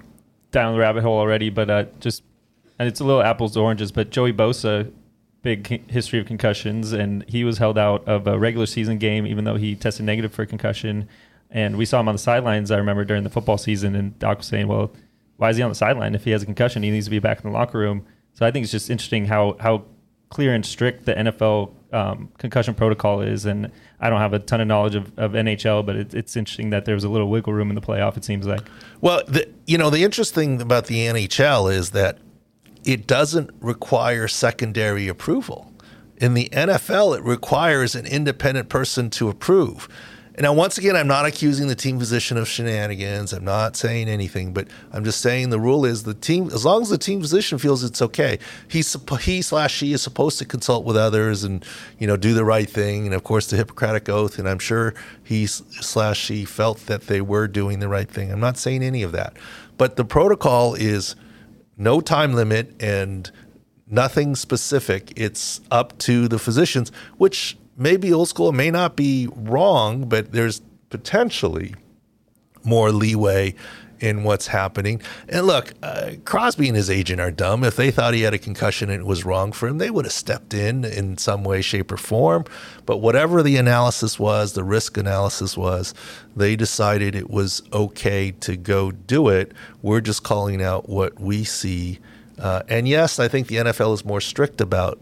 [0.51, 2.23] down the rabbit hole already, but uh, just
[2.79, 3.91] and it's a little apples to oranges.
[3.91, 4.91] But Joey Bosa,
[5.43, 9.43] big history of concussions, and he was held out of a regular season game, even
[9.43, 11.07] though he tested negative for concussion.
[11.51, 12.71] And we saw him on the sidelines.
[12.71, 14.91] I remember during the football season, and Doc was saying, "Well,
[15.37, 16.15] why is he on the sideline?
[16.15, 18.43] If he has a concussion, he needs to be back in the locker room." So
[18.43, 19.85] I think it's just interesting how how
[20.33, 23.45] clear and strict the NFL um, concussion protocol is.
[23.45, 26.71] And I don't have a ton of knowledge of, of NHL, but it, it's interesting
[26.71, 28.17] that there was a little wiggle room in the playoff.
[28.17, 28.61] It seems like.
[28.99, 32.17] Well, the, you know, the interesting about the NHL is that
[32.83, 35.71] it doesn't require secondary approval.
[36.17, 39.87] In the NFL, it requires an independent person to approve.
[40.39, 43.33] Now, once again, I'm not accusing the team physician of shenanigans.
[43.33, 46.81] I'm not saying anything, but I'm just saying the rule is the team, as long
[46.81, 50.97] as the team physician feels it's okay, he slash she is supposed to consult with
[50.97, 51.63] others and
[51.99, 54.39] you know do the right thing, and of course the Hippocratic oath.
[54.39, 58.31] And I'm sure he slash she felt that they were doing the right thing.
[58.31, 59.37] I'm not saying any of that,
[59.77, 61.15] but the protocol is
[61.77, 63.29] no time limit and
[63.87, 65.13] nothing specific.
[65.15, 70.31] It's up to the physicians, which may be old school, may not be wrong, but
[70.31, 71.73] there's potentially
[72.63, 73.55] more leeway
[74.03, 75.01] in what's happening.
[75.29, 77.63] And look, uh, Crosby and his agent are dumb.
[77.63, 80.03] If they thought he had a concussion and it was wrong for him, they would
[80.03, 82.43] have stepped in in some way, shape, or form.
[82.85, 85.93] But whatever the analysis was, the risk analysis was,
[86.35, 89.53] they decided it was okay to go do it.
[89.81, 91.99] We're just calling out what we see.
[92.37, 95.01] Uh, and yes, I think the NFL is more strict about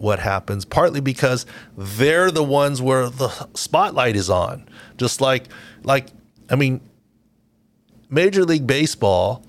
[0.00, 4.68] what happens, partly because they're the ones where the spotlight is on.
[4.96, 5.44] Just like,
[5.82, 6.08] like,
[6.48, 6.80] I mean,
[8.08, 9.44] Major League Baseball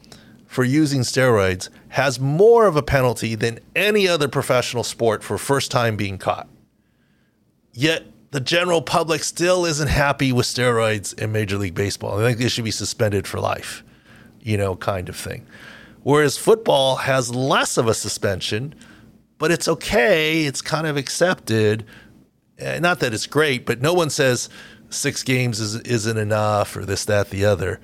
[0.45, 5.71] for using steroids has more of a penalty than any other professional sport for first
[5.71, 6.47] time being caught.
[7.73, 12.19] Yet the general public still isn't happy with steroids in Major League Baseball.
[12.19, 13.83] I think they should be suspended for life,
[14.41, 15.45] you know, kind of thing.
[16.03, 18.75] Whereas football has less of a suspension,
[19.41, 20.43] but it's okay.
[20.43, 21.83] It's kind of accepted.
[22.59, 24.49] Eh, not that it's great, but no one says
[24.91, 27.79] six games is, isn't enough or this, that, the other.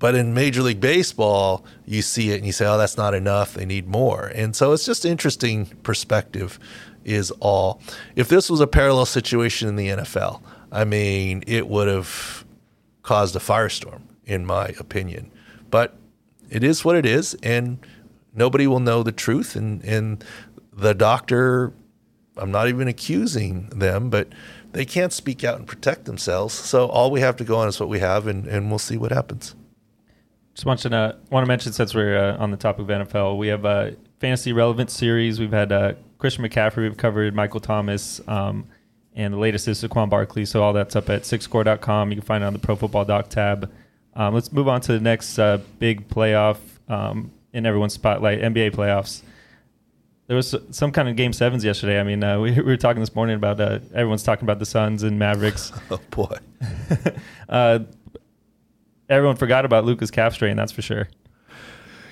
[0.00, 3.54] But in Major League Baseball, you see it and you say, oh, that's not enough.
[3.54, 4.26] They need more.
[4.34, 6.58] And so it's just interesting perspective,
[7.04, 7.80] is all.
[8.16, 12.44] If this was a parallel situation in the NFL, I mean, it would have
[13.04, 15.30] caused a firestorm, in my opinion.
[15.70, 15.96] But
[16.50, 17.78] it is what it is, and
[18.34, 19.54] nobody will know the truth.
[19.54, 20.24] And, and
[20.78, 21.72] the doctor,
[22.36, 24.28] I'm not even accusing them, but
[24.72, 26.54] they can't speak out and protect themselves.
[26.54, 28.96] So all we have to go on is what we have, and, and we'll see
[28.96, 29.54] what happens.
[30.54, 33.38] Just want to uh, want to mention since we're uh, on the topic of NFL,
[33.38, 35.38] we have a fantasy relevant series.
[35.38, 38.66] We've had uh, Christian McCaffrey, we've covered Michael Thomas, um,
[39.14, 40.44] and the latest is Saquon Barkley.
[40.44, 42.10] So all that's up at sicscore.com.
[42.10, 43.70] You can find it on the Pro Football Doc tab.
[44.14, 48.74] Um, let's move on to the next uh, big playoff um, in everyone's spotlight, NBA
[48.74, 49.22] playoffs.
[50.28, 51.98] There was some kind of game sevens yesterday.
[51.98, 54.66] I mean, uh, we, we, were talking this morning about uh, everyone's talking about the
[54.66, 55.72] Suns and Mavericks.
[55.90, 56.36] oh boy.
[59.08, 60.56] everyone forgot about Luka's calf strain.
[60.56, 61.08] That's for sure.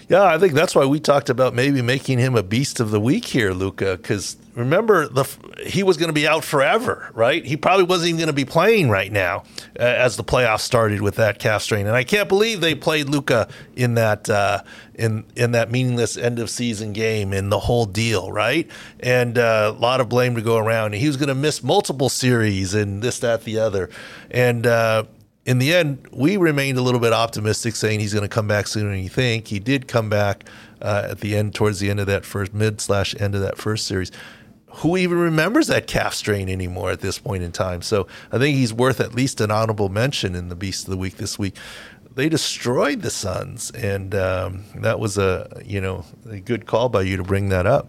[0.09, 3.01] Yeah, I think that's why we talked about maybe making him a beast of the
[3.01, 3.97] week here, Luka.
[3.97, 5.25] Because remember, the
[5.64, 7.45] he was going to be out forever, right?
[7.45, 9.42] He probably wasn't even going to be playing right now
[9.77, 11.88] uh, as the playoffs started with that calf strain.
[11.88, 14.62] And I can't believe they played Luka in that uh,
[14.95, 18.71] in in that meaningless end of season game in the whole deal, right?
[19.01, 20.95] And uh, a lot of blame to go around.
[20.95, 23.90] He was going to miss multiple series and this, that, the other,
[24.31, 25.05] and uh,
[25.47, 28.67] in the end, we remained a little bit optimistic, saying he's going to come back
[28.67, 29.47] sooner than you think.
[29.47, 30.45] He did come back
[30.83, 33.57] uh, at the end, towards the end of that first mid slash end of that
[33.57, 34.11] first series.
[34.81, 37.81] Who even remembers that calf strain anymore at this point in time?
[37.81, 40.99] So I think he's worth at least an honorable mention in the Beast of the
[40.99, 41.57] Week this week.
[42.15, 47.03] They destroyed the Suns, and um, that was a you know a good call by
[47.03, 47.89] you to bring that up.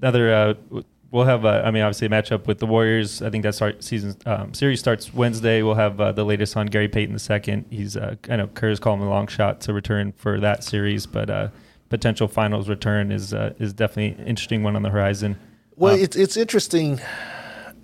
[0.00, 3.22] Another uh, we'll have, uh, I mean, obviously a matchup with the Warriors.
[3.22, 5.62] I think that start season um, series starts Wednesday.
[5.62, 7.66] We'll have uh, the latest on Gary Payton the second.
[7.70, 11.30] He's, uh, I know Kerr's calling a long shot to return for that series, but
[11.30, 11.48] uh,
[11.88, 15.38] potential finals return is uh, is definitely an interesting one on the horizon.
[15.76, 17.00] Well, um, it's it's interesting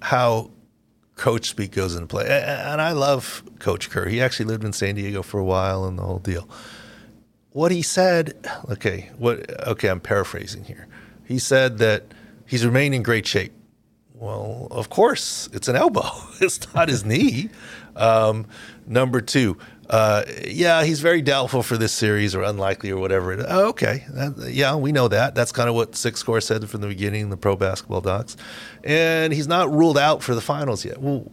[0.03, 0.51] how
[1.17, 4.07] coach speak goes into play, and I love Coach Kerr.
[4.07, 6.49] He actually lived in San Diego for a while, and the whole deal.
[7.51, 8.35] What he said,
[8.69, 9.69] okay, what?
[9.69, 10.89] Okay, I'm paraphrasing here.
[11.25, 12.05] He said that
[12.47, 13.53] he's remained in great shape.
[14.15, 16.09] Well, of course, it's an elbow.
[16.41, 17.49] It's not his knee.
[17.95, 18.47] Um,
[18.87, 19.57] number two,
[19.89, 23.45] uh, yeah, he's very doubtful for this series or unlikely or whatever.
[23.49, 25.35] Oh, okay, that, yeah, we know that.
[25.35, 28.37] That's kind of what SIC Score said from the beginning, the pro basketball docs.
[28.83, 31.01] And he's not ruled out for the finals yet.
[31.01, 31.31] Well,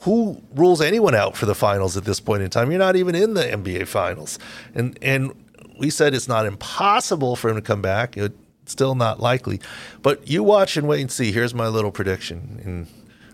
[0.00, 2.70] who rules anyone out for the finals at this point in time?
[2.70, 4.38] You're not even in the NBA finals.
[4.74, 5.32] And and
[5.78, 8.16] we said it's not impossible for him to come back.
[8.16, 8.32] It,
[8.70, 9.60] still not likely.
[10.02, 11.32] But you watch and wait and see.
[11.32, 12.86] Here's my little prediction, and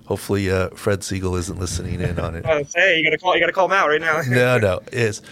[0.06, 2.44] hopefully uh, Fred Segal isn't listening in on it.
[2.74, 3.34] hey, you gotta call.
[3.34, 4.22] You gotta call him out right now.
[4.28, 5.22] no, no, is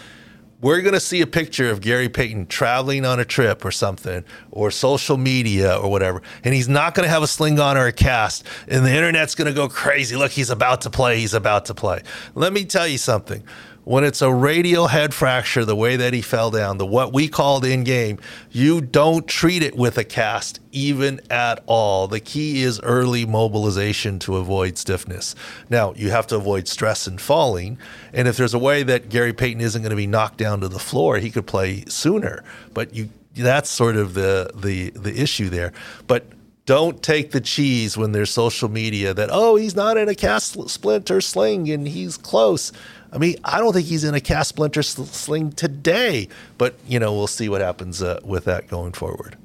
[0.63, 4.23] we're going to see a picture of Gary Payton traveling on a trip or something,
[4.49, 7.87] or social media or whatever, and he's not going to have a sling on or
[7.87, 10.15] a cast, and the internet's going to go crazy.
[10.15, 11.19] Look, he's about to play.
[11.19, 12.01] He's about to play.
[12.33, 13.43] Let me tell you something
[13.85, 17.27] when it's a radial head fracture, the way that he fell down, the what we
[17.27, 18.17] called in game,
[18.51, 22.07] you don't treat it with a cast even at all.
[22.07, 25.35] The key is early mobilization to avoid stiffness.
[25.69, 27.77] Now, you have to avoid stress and falling.
[28.13, 30.67] And if there's a way that Gary Payton isn't going to be knocked down to
[30.67, 32.43] the floor, he could play sooner.
[32.73, 35.73] But you that's sort of the the the issue there.
[36.07, 36.25] But
[36.65, 40.69] don't take the cheese when there's social media that oh he's not in a cast
[40.69, 42.71] splinter sling and he's close
[43.13, 47.13] I mean, I don't think he's in a cast splinter sling today, but you know,
[47.13, 49.37] we'll see what happens uh, with that going forward.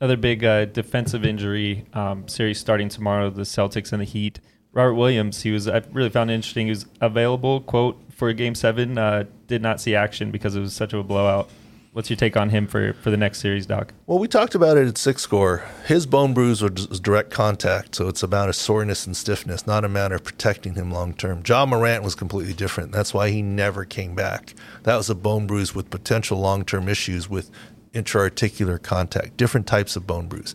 [0.00, 3.28] Another big uh, defensive injury um, series starting tomorrow.
[3.28, 4.40] The Celtics and the Heat.
[4.72, 6.66] Robert Williams, he was I really found it interesting.
[6.66, 8.96] He was available, quote, for Game Seven.
[8.96, 11.50] Uh, did not see action because it was such a blowout.
[11.94, 13.92] What's your take on him for, for the next series, Doc?
[14.06, 15.62] Well, we talked about it at SIC score.
[15.84, 19.90] His bone bruise was direct contact, so it's about a soreness and stiffness, not a
[19.90, 21.42] matter of protecting him long term.
[21.44, 22.92] Ja Morant was completely different.
[22.92, 24.54] That's why he never came back.
[24.84, 27.50] That was a bone bruise with potential long term issues with
[27.92, 30.54] intraarticular contact, different types of bone bruise.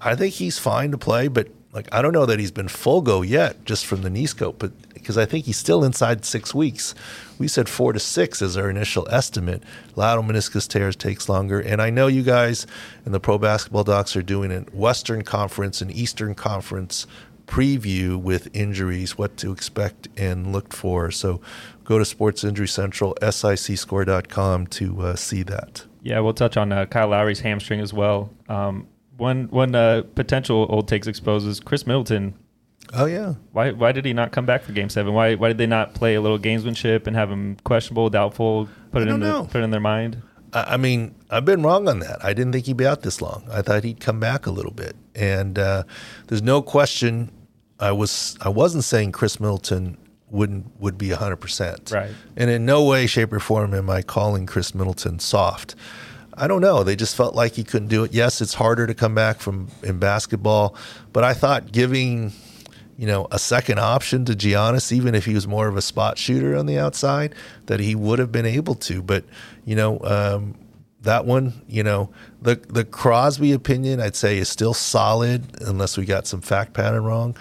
[0.00, 3.02] I think he's fine to play, but like I don't know that he's been full
[3.02, 4.58] go yet, just from the knee scope.
[4.58, 6.94] But because I think he's still inside six weeks.
[7.38, 9.62] We said four to six as our initial estimate.
[9.96, 12.66] Lateral meniscus tears takes longer, and I know you guys
[13.04, 17.06] and the pro basketball docs are doing a Western Conference and Eastern Conference
[17.46, 21.10] preview with injuries, what to expect and look for.
[21.10, 21.40] So
[21.84, 25.84] go to Sports Injury Central, sicscore.com to uh, see that.
[26.02, 28.30] Yeah, we'll touch on uh, Kyle Lowry's hamstring as well.
[28.48, 32.34] Um, one one uh, potential old takes exposes Khris Middleton.
[32.92, 33.34] Oh yeah.
[33.52, 35.14] Why why did he not come back for Game Seven?
[35.14, 39.02] Why why did they not play a little gamesmanship and have him questionable, doubtful, put
[39.02, 40.22] it in the, put it in their mind?
[40.54, 42.22] I mean, I've been wrong on that.
[42.22, 43.48] I didn't think he'd be out this long.
[43.50, 45.84] I thought he'd come back a little bit, and uh,
[46.26, 47.30] there's no question.
[47.80, 49.96] I was I wasn't saying Khris Middleton
[50.30, 52.10] wouldn't would be 100 percent, right?
[52.36, 55.74] And in no way, shape, or form am I calling Khris Middleton soft.
[56.34, 56.82] I don't know.
[56.82, 58.12] They just felt like he couldn't do it.
[58.12, 60.76] Yes, it's harder to come back from in basketball,
[61.14, 62.32] but I thought giving
[62.96, 66.18] you know a second option to Giannis, even if he was more of a spot
[66.18, 67.34] shooter on the outside,
[67.66, 69.02] that he would have been able to.
[69.02, 69.24] But
[69.64, 70.00] you know.
[70.00, 70.54] Um,
[71.02, 76.04] that one, you know, the the Crosby opinion, I'd say, is still solid unless we
[76.04, 77.36] got some fact pattern wrong.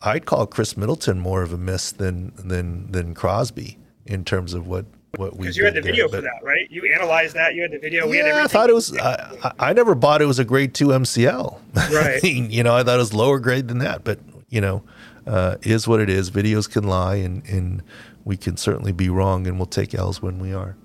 [0.00, 4.66] I'd call Khris Middleton more of a miss than than than Crosby in terms of
[4.66, 4.84] what
[5.16, 6.20] what we because you had the video there.
[6.20, 6.70] for that, right?
[6.70, 7.54] You analyzed that.
[7.54, 8.10] You had the video.
[8.12, 8.96] Yeah, I thought it was.
[8.96, 11.60] I, I never bought it was a grade two MCL.
[11.74, 12.20] Right.
[12.22, 14.82] I mean, you know, I thought it was lower grade than that, but you know,
[15.26, 16.30] uh, is what it is.
[16.30, 17.82] Videos can lie, and and
[18.24, 20.76] we can certainly be wrong, and we'll take L's when we are.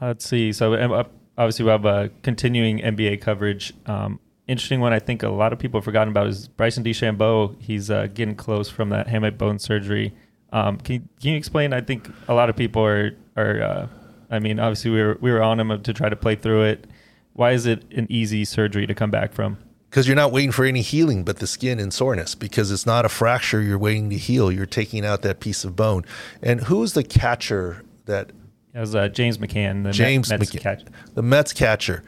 [0.00, 0.52] Let's see.
[0.52, 1.04] So uh,
[1.36, 3.72] obviously we have a continuing NBA coverage.
[3.86, 7.60] Um, interesting one I think a lot of people have forgotten about is Bryson DeChambeau.
[7.60, 10.14] He's uh, getting close from that hamate bone surgery.
[10.52, 11.72] Um, can, you, can you explain?
[11.72, 13.62] I think a lot of people are are.
[13.62, 13.86] Uh,
[14.30, 16.86] I mean, obviously we were we were on him to try to play through it.
[17.32, 19.58] Why is it an easy surgery to come back from?
[19.88, 22.34] Because you're not waiting for any healing but the skin and soreness.
[22.34, 24.52] Because it's not a fracture you're waiting to heal.
[24.52, 26.04] You're taking out that piece of bone.
[26.42, 28.30] And who's the catcher that?
[28.74, 30.86] It was uh, James McCann, the James Mets McCann, catcher.
[31.14, 32.04] the Mets catcher.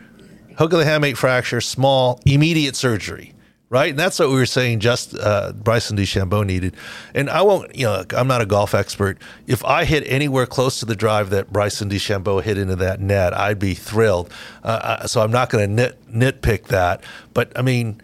[0.58, 3.34] Hook of the hamate fracture, small, immediate surgery
[3.70, 3.90] right?
[3.90, 4.80] And that's what we were saying.
[4.80, 6.76] Just uh, Bryson DeChambeau needed,
[7.14, 7.74] and I won't.
[7.74, 9.18] You know, I'm not a golf expert.
[9.46, 13.32] If I hit anywhere close to the drive that Bryson DeChambeau hit into that net,
[13.32, 14.30] I'd be thrilled.
[14.62, 17.02] Uh, so I'm not going to nit nitpick that.
[17.32, 18.02] But I mean,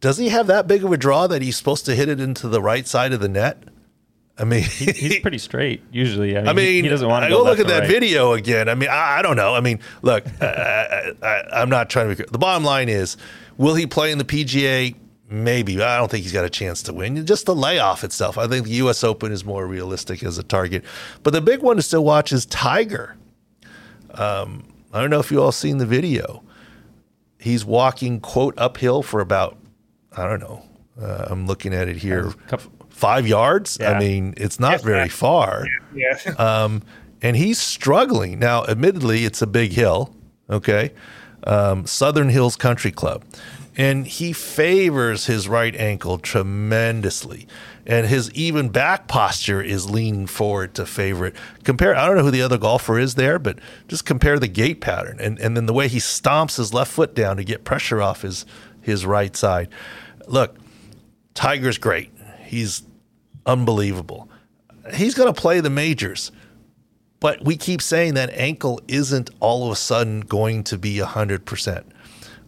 [0.00, 2.46] does he have that big of a draw that he's supposed to hit it into
[2.46, 3.64] the right side of the net?
[4.38, 6.34] I mean, he, he's pretty straight usually.
[6.34, 7.88] I mean, I mean he, he doesn't want to go, go look at that right.
[7.88, 8.70] video again.
[8.70, 9.54] I mean, I, I, don't know.
[9.54, 12.24] I mean, look, I, am not trying to be.
[12.30, 13.18] The bottom line is,
[13.60, 14.96] will he play in the PGA?
[15.28, 15.80] Maybe.
[15.80, 17.24] I don't think he's got a chance to win.
[17.24, 18.36] Just the layoff itself.
[18.36, 19.04] I think the U.S.
[19.04, 20.82] Open is more realistic as a target.
[21.22, 23.16] But the big one to still watch is Tiger.
[24.14, 26.42] Um, I don't know if you all seen the video.
[27.38, 29.56] He's walking quote uphill for about
[30.16, 30.64] I don't know.
[31.00, 32.32] Uh, I'm looking at it here
[32.88, 33.78] five yards.
[33.80, 33.92] Yeah.
[33.92, 35.66] I mean, it's not very far.
[35.94, 36.18] Yeah.
[36.38, 36.82] Um,
[37.22, 38.64] and he's struggling now.
[38.64, 40.14] Admittedly, it's a big hill.
[40.50, 40.92] Okay,
[41.44, 43.24] um, Southern Hills Country Club,
[43.76, 47.46] and he favors his right ankle tremendously,
[47.86, 51.36] and his even back posture is leaning forward to favor it.
[51.64, 51.96] Compare.
[51.96, 55.18] I don't know who the other golfer is there, but just compare the gait pattern
[55.20, 58.22] and and then the way he stomps his left foot down to get pressure off
[58.22, 58.46] his
[58.80, 59.68] his right side.
[60.26, 60.56] Look,
[61.34, 62.12] Tiger's great.
[62.44, 62.82] He's
[63.46, 64.28] unbelievable.
[64.94, 66.32] He's going to play the majors.
[67.20, 71.84] But we keep saying that ankle isn't all of a sudden going to be 100%.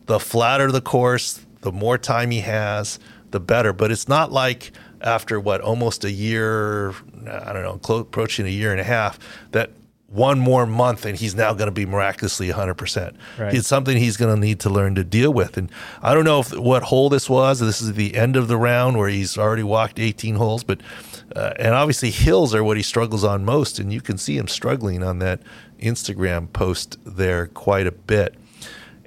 [0.07, 2.99] The flatter the course, the more time he has,
[3.31, 3.73] the better.
[3.73, 6.91] But it's not like after what, almost a year,
[7.29, 9.19] I don't know, close, approaching a year and a half,
[9.51, 9.71] that
[10.09, 13.17] one more month and he's now going to be miraculously 100%.
[13.39, 13.55] Right.
[13.55, 15.57] It's something he's going to need to learn to deal with.
[15.57, 15.71] And
[16.03, 17.61] I don't know if what hole this was.
[17.61, 20.81] This is the end of the round where he's already walked 18 holes, but
[21.35, 24.49] uh, and obviously hills are what he struggles on most and you can see him
[24.49, 25.41] struggling on that
[25.81, 28.35] Instagram post there quite a bit.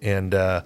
[0.01, 0.61] And uh,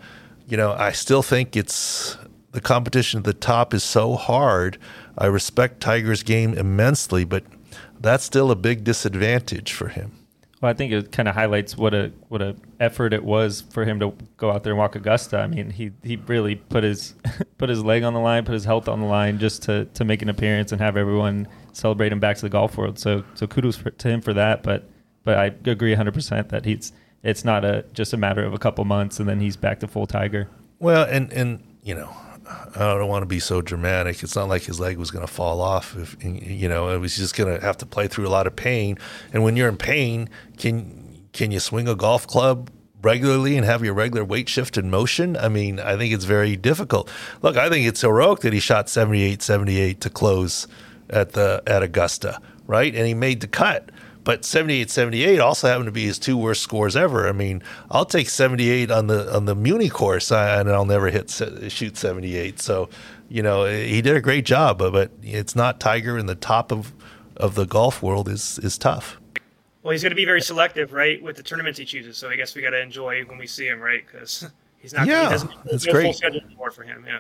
[0.48, 2.18] you know, I still think it's
[2.52, 4.78] the competition at the top is so hard.
[5.18, 7.44] I respect Tiger's game immensely, but
[8.00, 10.19] that's still a big disadvantage for him.
[10.62, 13.86] Well, I think it kind of highlights what a what a effort it was for
[13.86, 15.40] him to go out there and walk Augusta.
[15.40, 17.16] I mean, he he really put his
[17.58, 20.04] put his leg on the line, put his health on the line just to to
[20.04, 23.00] make an appearance and have everyone celebrate him back to the golf world.
[23.00, 24.64] So so kudos for, to him for that.
[24.64, 24.90] But
[25.24, 26.92] but I agree 100 percent that he's
[27.24, 29.88] it's not a just a matter of a couple months and then he's back to
[29.88, 30.50] full Tiger.
[30.80, 32.14] Well, and and you know
[32.50, 34.24] I don't want to be so dramatic.
[34.24, 35.96] It's not like his leg was going to fall off.
[35.96, 38.56] If you know, it was just going to have to play through a lot of
[38.56, 38.98] pain.
[39.34, 42.72] And when you're in pain, can can you swing a golf club
[43.02, 46.56] regularly and have your regular weight shift in motion, I mean, I think it's very
[46.56, 47.10] difficult.
[47.42, 50.68] Look, I think it's heroic that he shot 78 78 to close
[51.10, 52.94] at the at Augusta, right?
[52.94, 53.90] And he made the cut.
[54.24, 57.28] But 78 78 also happened to be his two worst scores ever.
[57.28, 61.30] I mean, I'll take 78 on the on the Muni course and I'll never hit
[61.70, 62.60] shoot 78.
[62.60, 62.90] So,
[63.30, 66.94] you know, he did a great job, but it's not Tiger in the top of
[67.38, 69.20] of the golf world is is tough.
[69.82, 72.18] Well, he's going to be very selective, right, with the tournaments he chooses.
[72.18, 74.06] So I guess we got to enjoy when we see him, right?
[74.06, 75.08] Because he's not.
[75.08, 76.04] Yeah, he doesn't, that's great.
[76.04, 77.06] Full schedule anymore for him.
[77.08, 77.20] Yeah.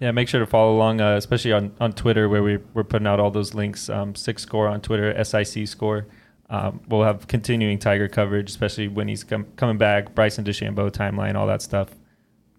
[0.00, 3.06] Yeah, make sure to follow along, uh, especially on, on Twitter where we, we're putting
[3.06, 3.88] out all those links.
[3.88, 6.06] Um, SIC score on Twitter, SIC score.
[6.50, 11.36] Um, we'll have continuing Tiger coverage, especially when he's com- coming back, Bryson DeChambeau timeline,
[11.36, 11.88] all that stuff.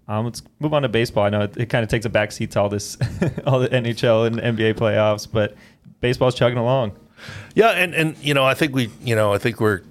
[0.07, 1.25] Um, let's move on to baseball.
[1.25, 2.97] I know it, it kind of takes a backseat to all this,
[3.45, 5.55] all the NHL and NBA playoffs, but
[5.99, 6.97] baseball's chugging along.
[7.53, 9.81] Yeah, and and you know, I think we, you know, I think we're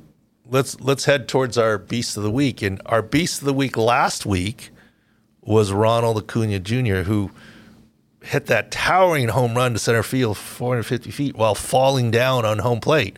[0.48, 2.62] let's let's head towards our beast of the week.
[2.62, 4.70] And our beast of the week last week
[5.44, 7.30] was Ronald Acuna Jr., who
[8.22, 12.80] hit that towering home run to center field, 450 feet, while falling down on home
[12.80, 13.16] plate.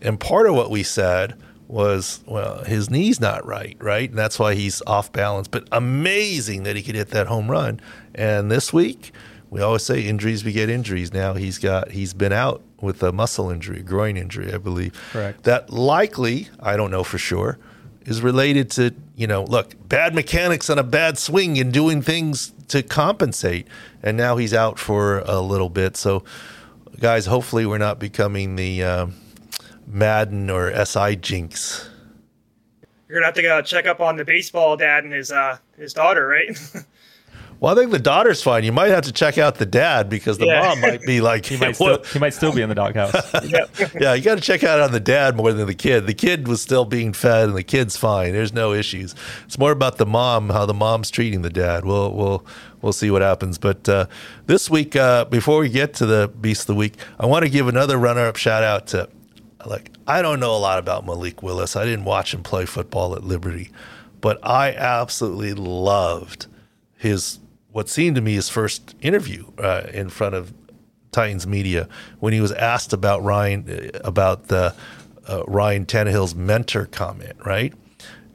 [0.00, 1.34] And part of what we said
[1.68, 4.08] was, well, his knee's not right, right?
[4.08, 5.48] And that's why he's off balance.
[5.48, 7.80] But amazing that he could hit that home run.
[8.14, 9.12] And this week,
[9.50, 11.12] we always say injuries beget injuries.
[11.12, 14.92] Now he's got he's been out with a muscle injury, groin injury, I believe.
[15.12, 15.42] Correct.
[15.44, 17.58] That likely, I don't know for sure,
[18.06, 22.52] is related to, you know, look, bad mechanics on a bad swing and doing things
[22.68, 23.66] to compensate.
[24.02, 25.96] And now he's out for a little bit.
[25.96, 26.24] So,
[27.00, 29.06] guys, hopefully we're not becoming the uh,
[29.86, 31.88] Madden or SI jinx.
[33.08, 35.92] You're gonna have to go check up on the baseball dad and his uh, his
[35.92, 36.58] daughter, right?
[37.58, 38.64] Well, I think the daughter's fine.
[38.64, 40.60] You might have to check out the dad because the yeah.
[40.60, 43.14] mom might be like he might still he might still be in the doghouse.
[43.44, 43.66] yeah.
[44.00, 46.06] yeah, you got to check out on the dad more than the kid.
[46.06, 48.32] The kid was still being fed, and the kid's fine.
[48.32, 49.14] There's no issues.
[49.44, 51.84] It's more about the mom, how the mom's treating the dad.
[51.84, 52.46] We'll we'll
[52.82, 53.58] we'll see what happens.
[53.58, 54.06] But uh,
[54.46, 57.50] this week, uh, before we get to the beast of the week, I want to
[57.50, 59.08] give another runner-up shout out to
[59.64, 61.74] like I don't know a lot about Malik Willis.
[61.74, 63.70] I didn't watch him play football at Liberty,
[64.20, 66.46] but I absolutely loved
[66.96, 67.40] his
[67.76, 70.54] what seemed to me his first interview uh, in front of
[71.12, 74.74] Titans media when he was asked about Ryan uh, about the
[75.28, 77.74] uh, Ryan Tannehill's mentor comment, right?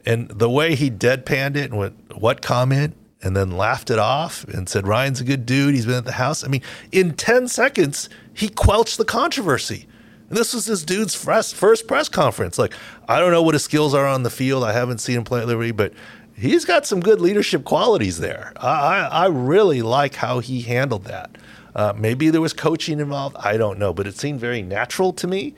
[0.06, 4.44] And the way he deadpanned it and went, "What comment?" and then laughed it off
[4.44, 5.74] and said, "Ryan's a good dude.
[5.74, 6.62] He's been at the house." I mean,
[6.92, 9.88] in ten seconds, he quelched the controversy.
[10.28, 12.58] And this was this dude's first, first press conference.
[12.58, 12.72] Like,
[13.06, 14.62] I don't know what his skills are on the field.
[14.64, 15.92] I haven't seen him play at Liberty, but
[16.36, 18.52] he's got some good leadership qualities there.
[18.56, 21.36] I, I really like how he handled that.
[21.74, 23.36] Uh, maybe there was coaching involved.
[23.38, 25.54] I don't know, but it seemed very natural to me.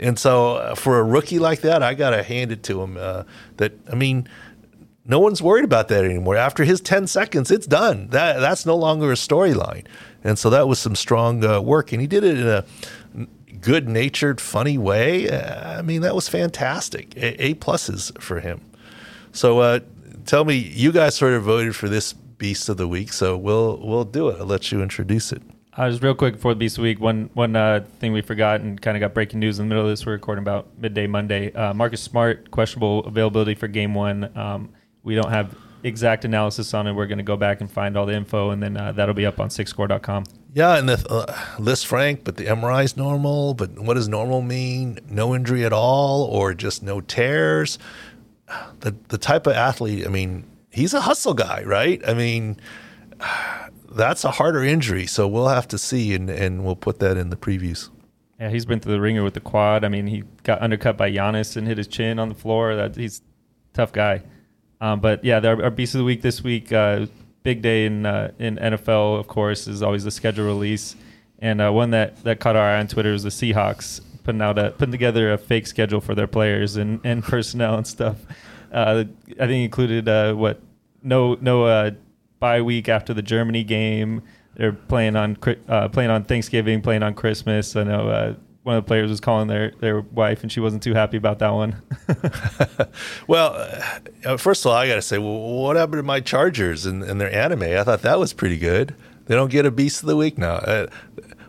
[0.00, 2.96] And so uh, for a rookie like that, I got to hand it to him.
[2.98, 3.24] Uh,
[3.56, 4.28] that I mean,
[5.04, 6.36] no one's worried about that anymore.
[6.36, 8.08] After his 10 seconds, it's done.
[8.08, 9.86] That that's no longer a storyline.
[10.22, 12.64] And so that was some strong uh, work, and he did it in a
[13.60, 15.28] good-natured, funny way.
[15.28, 17.16] Uh, I mean, that was fantastic.
[17.16, 18.60] A, a pluses for him.
[19.32, 19.80] So uh,
[20.28, 23.80] tell me, you guys sort of voted for this beast of the week, so we'll
[23.82, 24.38] we'll do it.
[24.38, 25.42] I'll let you introduce it.
[25.76, 28.20] Uh, just real quick before the beast of the week, one one uh, thing we
[28.20, 30.06] forgot and kind of got breaking news in the middle of this.
[30.06, 31.52] We're recording about midday Monday.
[31.52, 34.36] Uh, Marcus Smart questionable availability for game one.
[34.36, 34.70] Um,
[35.02, 36.92] we don't have exact analysis on it.
[36.92, 39.26] We're going to go back and find all the info, and then uh, that'll be
[39.26, 40.24] up on sicscore.com.
[40.52, 43.54] Yeah, and the uh, Frank, but the MRI is normal.
[43.54, 44.98] But what does normal mean?
[45.08, 47.78] No injury at all, or just no tears?
[48.80, 50.06] The the type of athlete.
[50.06, 52.00] I mean, he's a hustle guy, right?
[52.06, 52.58] I mean,
[53.90, 57.30] that's a harder injury, so we'll have to see, and and we'll put that in
[57.30, 57.90] the previews.
[58.40, 59.84] Yeah, he's been through the ringer with the quad.
[59.84, 62.76] I mean, he got undercut by Giannis and hit his chin on the floor.
[62.76, 63.22] That he's
[63.72, 64.22] tough guy.
[64.80, 67.06] Um, but yeah, our, our beast of the week this week, uh,
[67.42, 70.94] big day in uh, in NFL, of course, is always the schedule release.
[71.40, 74.58] And uh, one that, that caught our eye on Twitter was the Seahawks putting out
[74.58, 78.16] a putting together a fake schedule for their players and, and personnel and stuff.
[78.72, 79.04] Uh,
[79.40, 80.60] I think included uh, what
[81.02, 81.92] no no uh,
[82.38, 84.22] bye week after the Germany game.
[84.54, 85.38] They're playing on
[85.68, 87.76] uh, playing on Thanksgiving, playing on Christmas.
[87.76, 90.82] I know uh, one of the players was calling their their wife, and she wasn't
[90.82, 91.80] too happy about that one.
[93.26, 93.54] well,
[94.24, 97.02] uh, first of all, I got to say, well, what happened to my Chargers and,
[97.02, 97.62] and, their anime?
[97.62, 98.94] I thought that was pretty good.
[99.26, 100.86] They don't get a beast of the week now.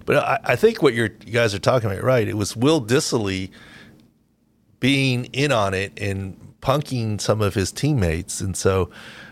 [0.09, 2.27] But I, I think what you guys are talking about, right?
[2.27, 3.51] It was Will Dissly
[4.79, 8.89] being in on it and punking some of his teammates, and so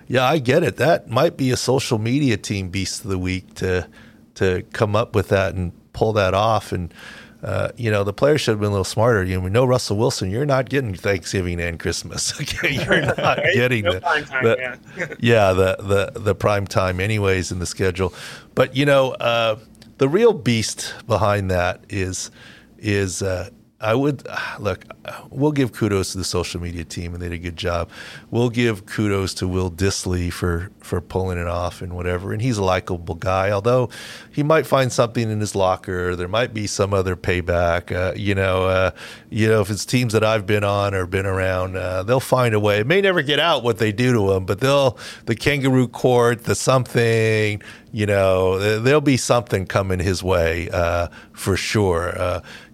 [0.08, 0.76] yeah, I get it.
[0.78, 3.88] That might be a social media team beast of the week to
[4.36, 6.72] to come up with that and pull that off.
[6.72, 6.94] And
[7.42, 9.24] uh, you know, the players should have been a little smarter.
[9.24, 12.40] You know, Russell Wilson, you're not getting Thanksgiving and Christmas.
[12.40, 14.58] Okay, you're not getting no the, prime time, the-
[14.96, 15.06] yeah.
[15.22, 18.14] yeah, the the the prime time, anyways, in the schedule.
[18.54, 19.58] But you know, uh,
[19.98, 22.32] the real beast behind that is
[22.78, 24.28] is uh, I would
[24.60, 24.86] look.
[25.30, 27.90] We'll give kudos to the social media team, and they did a good job.
[28.32, 32.34] We'll give kudos to Will Dissly for for pulling it off and whatever.
[32.34, 33.90] And he's a likable guy, although
[34.32, 36.16] he might find something in his locker.
[36.16, 37.92] There might be some other payback.
[37.96, 38.92] Uh, you know, uh,
[39.30, 42.54] you know, if it's teams that I've been on or been around, uh, they'll find
[42.56, 42.80] a way.
[42.80, 46.46] It may never get out what they do to him, but they'll the kangaroo court,
[46.46, 47.62] the something.
[47.94, 52.10] You know, there- there'll be something coming his way uh, for sure.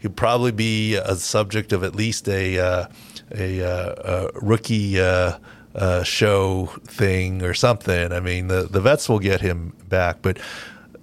[0.03, 2.87] Uh, he'll probably be a subject of at least a uh,
[3.35, 4.99] a, uh, a rookie.
[4.99, 5.37] Uh,
[5.75, 8.11] uh, show thing or something.
[8.11, 10.37] I mean, the, the vets will get him back, but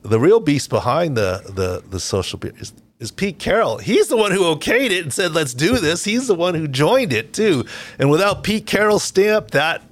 [0.03, 3.79] the real beast behind the the the social is, is Pete Carroll.
[3.79, 6.69] He's the one who okayed it and said, "Let's do this." He's the one who
[6.69, 7.65] joined it too.
[7.99, 9.83] And without Pete Carroll's stamp, that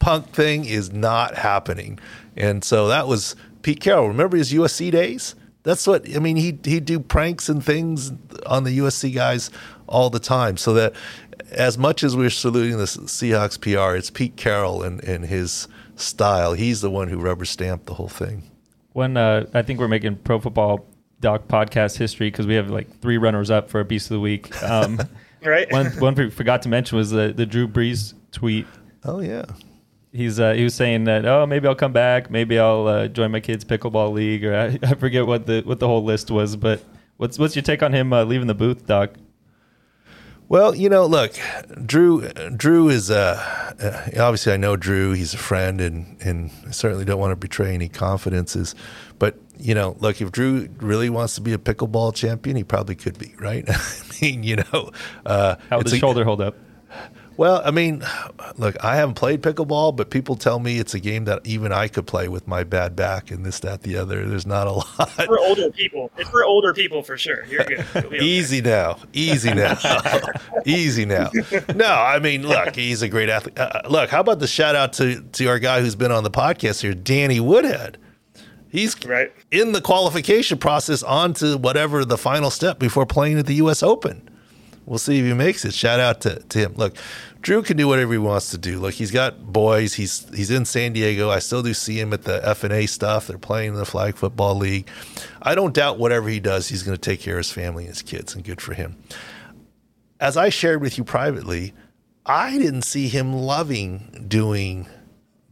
[0.00, 1.98] punk thing is not happening.
[2.36, 4.08] And so that was Pete Carroll.
[4.08, 5.36] Remember his USC days?
[5.66, 6.36] That's what I mean.
[6.36, 8.12] He he'd do pranks and things
[8.46, 9.50] on the USC guys
[9.88, 10.56] all the time.
[10.56, 10.94] So that
[11.50, 16.52] as much as we're saluting the Seahawks PR, it's Pete Carroll and, and his style.
[16.52, 18.44] He's the one who rubber stamped the whole thing.
[18.92, 20.86] When uh, I think we're making pro football
[21.18, 24.20] doc podcast history because we have like three runners up for a beast of the
[24.20, 24.62] week.
[24.62, 25.00] Um,
[25.44, 25.70] Right?
[25.70, 28.66] one one we forgot to mention was the the Drew Brees tweet.
[29.04, 29.44] Oh yeah.
[30.12, 33.30] He's uh, he was saying that oh maybe I'll come back maybe I'll uh, join
[33.30, 36.56] my kids pickleball league or I, I forget what the what the whole list was
[36.56, 36.82] but
[37.16, 39.10] what's what's your take on him uh, leaving the booth Doc?
[40.48, 41.32] Well, you know, look,
[41.84, 42.28] Drew.
[42.56, 45.12] Drew is uh, uh, obviously I know Drew.
[45.12, 48.76] He's a friend, and and I certainly don't want to betray any confidences.
[49.18, 52.94] But you know, look, if Drew really wants to be a pickleball champion, he probably
[52.94, 53.64] could be, right?
[53.68, 53.80] I
[54.22, 54.92] mean, you know,
[55.24, 56.54] uh, How would the shoulder hold up?
[57.36, 58.02] Well, I mean,
[58.56, 61.88] look, I haven't played pickleball, but people tell me it's a game that even I
[61.88, 64.24] could play with my bad back and this, that, the other.
[64.26, 65.10] There's not a lot.
[65.26, 66.10] for older people.
[66.16, 67.44] It's for older people for sure.
[67.46, 67.84] You're good.
[67.94, 68.18] Okay.
[68.20, 69.76] Easy now, easy now,
[70.64, 71.30] easy now.
[71.74, 73.58] No, I mean, look, he's a great athlete.
[73.58, 76.30] Uh, look, how about the shout out to to our guy who's been on the
[76.30, 77.98] podcast here, Danny Woodhead.
[78.68, 79.32] He's Right.
[79.50, 83.82] in the qualification process on to whatever the final step before playing at the U.S.
[83.82, 84.28] Open.
[84.86, 85.74] We'll see if he makes it.
[85.74, 86.74] Shout out to, to him.
[86.76, 86.96] Look,
[87.42, 88.78] Drew can do whatever he wants to do.
[88.78, 89.94] Look, he's got boys.
[89.94, 91.28] He's he's in San Diego.
[91.28, 93.26] I still do see him at the F and A stuff.
[93.26, 94.88] They're playing in the Flag Football League.
[95.42, 97.92] I don't doubt whatever he does, he's going to take care of his family and
[97.92, 98.96] his kids, and good for him.
[100.20, 101.74] As I shared with you privately,
[102.24, 104.88] I didn't see him loving doing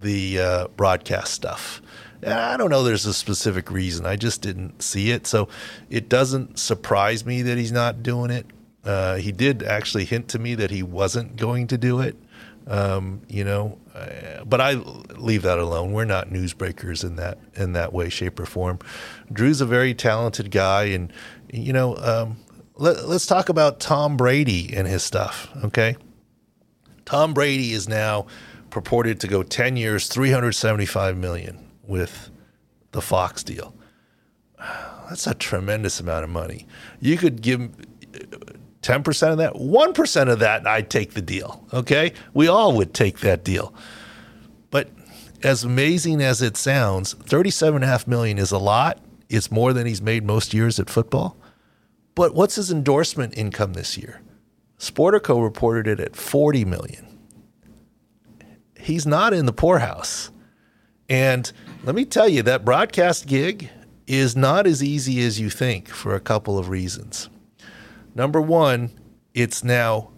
[0.01, 1.83] the uh, broadcast stuff.
[2.27, 4.07] I don't know there's a specific reason.
[4.07, 5.27] I just didn't see it.
[5.27, 5.49] So
[5.91, 8.47] it doesn't surprise me that he's not doing it.
[8.85, 12.17] Uh, he did actually hint to me that he wasn't going to do it.
[12.67, 15.93] Um, you know, uh, but I leave that alone.
[15.93, 18.79] We're not newsbreakers in that in that way, shape, or form.
[19.33, 21.13] Drew's a very talented guy, and
[21.53, 22.39] you know, um,
[22.77, 25.49] let, let's talk about Tom Brady and his stuff.
[25.63, 25.97] Okay,
[27.05, 28.27] Tom Brady is now
[28.71, 32.31] purported to go 10 years, 375 million with
[32.93, 33.75] the Fox deal.
[35.09, 36.67] That's a tremendous amount of money.
[36.99, 37.71] You could give
[38.85, 41.67] 10% of that, 1% of that, I'd take the deal.
[41.73, 42.13] Okay?
[42.35, 43.75] We all would take that deal.
[44.71, 44.91] But
[45.43, 49.01] as amazing as it sounds, 37.5 million is a lot.
[49.31, 51.37] It's more than he's made most years at football.
[52.15, 54.21] But what's his endorsement income this year?
[54.79, 57.19] Sportico reported it at 40 million.
[58.79, 60.31] He's not in the poorhouse.
[61.09, 61.51] And
[61.85, 63.71] let me tell you, that broadcast gig
[64.07, 67.31] is not as easy as you think for a couple of reasons.
[68.15, 68.91] Number one,
[69.33, 70.11] it's now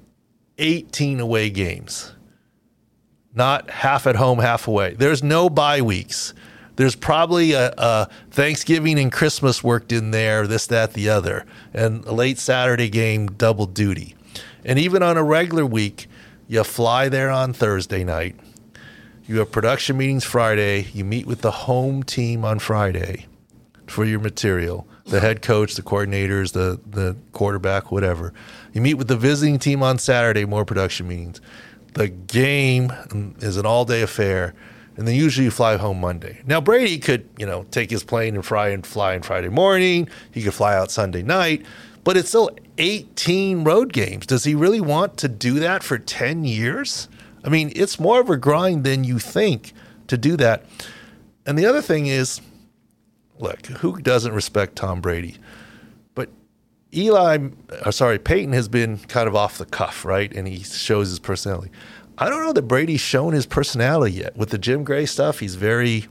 [0.58, 2.12] 18 away games,
[3.34, 4.94] not half at home, half away.
[4.94, 6.34] There's no bye weeks.
[6.76, 12.04] There's probably a, a Thanksgiving and Christmas worked in there, this, that, the other, and
[12.04, 14.14] a late Saturday game, double duty.
[14.62, 16.06] And even on a regular week,
[16.48, 18.36] you fly there on Thursday night.
[19.26, 20.86] You have production meetings Friday.
[20.92, 23.26] You meet with the home team on Friday
[23.86, 28.32] for your material the head coach, the coordinators, the, the quarterback, whatever.
[28.72, 31.40] You meet with the visiting team on Saturday, more production meetings.
[31.94, 32.92] The game
[33.38, 34.54] is an all day affair.
[34.96, 36.40] And then usually you fly home Monday.
[36.46, 40.08] Now Brady could, you know, take his plane and fly and fly on Friday morning.
[40.32, 41.64] He could fly out Sunday night,
[42.02, 44.26] but it's still 18 road games.
[44.26, 47.08] Does he really want to do that for 10 years?
[47.44, 49.72] I mean, it's more of a grind than you think
[50.08, 50.64] to do that.
[51.44, 52.40] And the other thing is,
[53.38, 55.36] look, who doesn't respect Tom Brady?
[56.14, 56.30] But
[56.94, 57.48] Eli,
[57.82, 60.32] uh, sorry, Peyton has been kind of off the cuff, right?
[60.32, 61.70] And he shows his personality.
[62.18, 64.36] I don't know that Brady's shown his personality yet.
[64.36, 66.06] With the Jim Gray stuff, he's very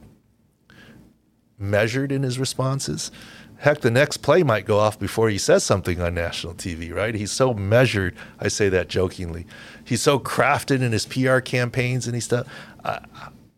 [1.57, 3.11] measured in his responses.
[3.57, 7.15] Heck, the next play might go off before he says something on national TV, right?
[7.15, 8.15] He's so measured.
[8.39, 9.47] I say that jokingly.
[9.83, 12.47] He's so crafted in his PR campaigns and he stuff.
[12.83, 12.99] I,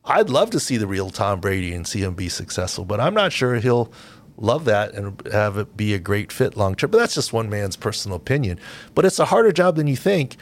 [0.08, 3.14] I'd love to see the real Tom Brady and see him be successful, but I'm
[3.14, 3.92] not sure he'll
[4.38, 6.92] love that and have it be a great fit long term.
[6.92, 8.60] But that's just one man's personal opinion.
[8.96, 10.38] But it's a harder job than you think.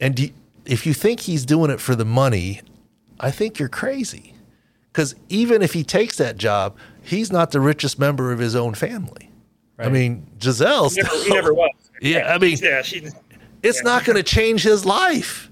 [0.00, 0.30] And you,
[0.64, 2.60] if you think he's doing it for the money,
[3.20, 4.34] I think you're crazy.
[4.92, 8.74] Because even if he takes that job, he's not the richest member of his own
[8.74, 9.30] family.
[9.76, 9.88] Right.
[9.88, 10.88] I mean, Gisele.
[10.88, 11.70] He never, he never was.
[12.02, 13.08] Yeah, I mean, yeah, she,
[13.62, 13.82] it's yeah.
[13.82, 15.45] not going to change his life.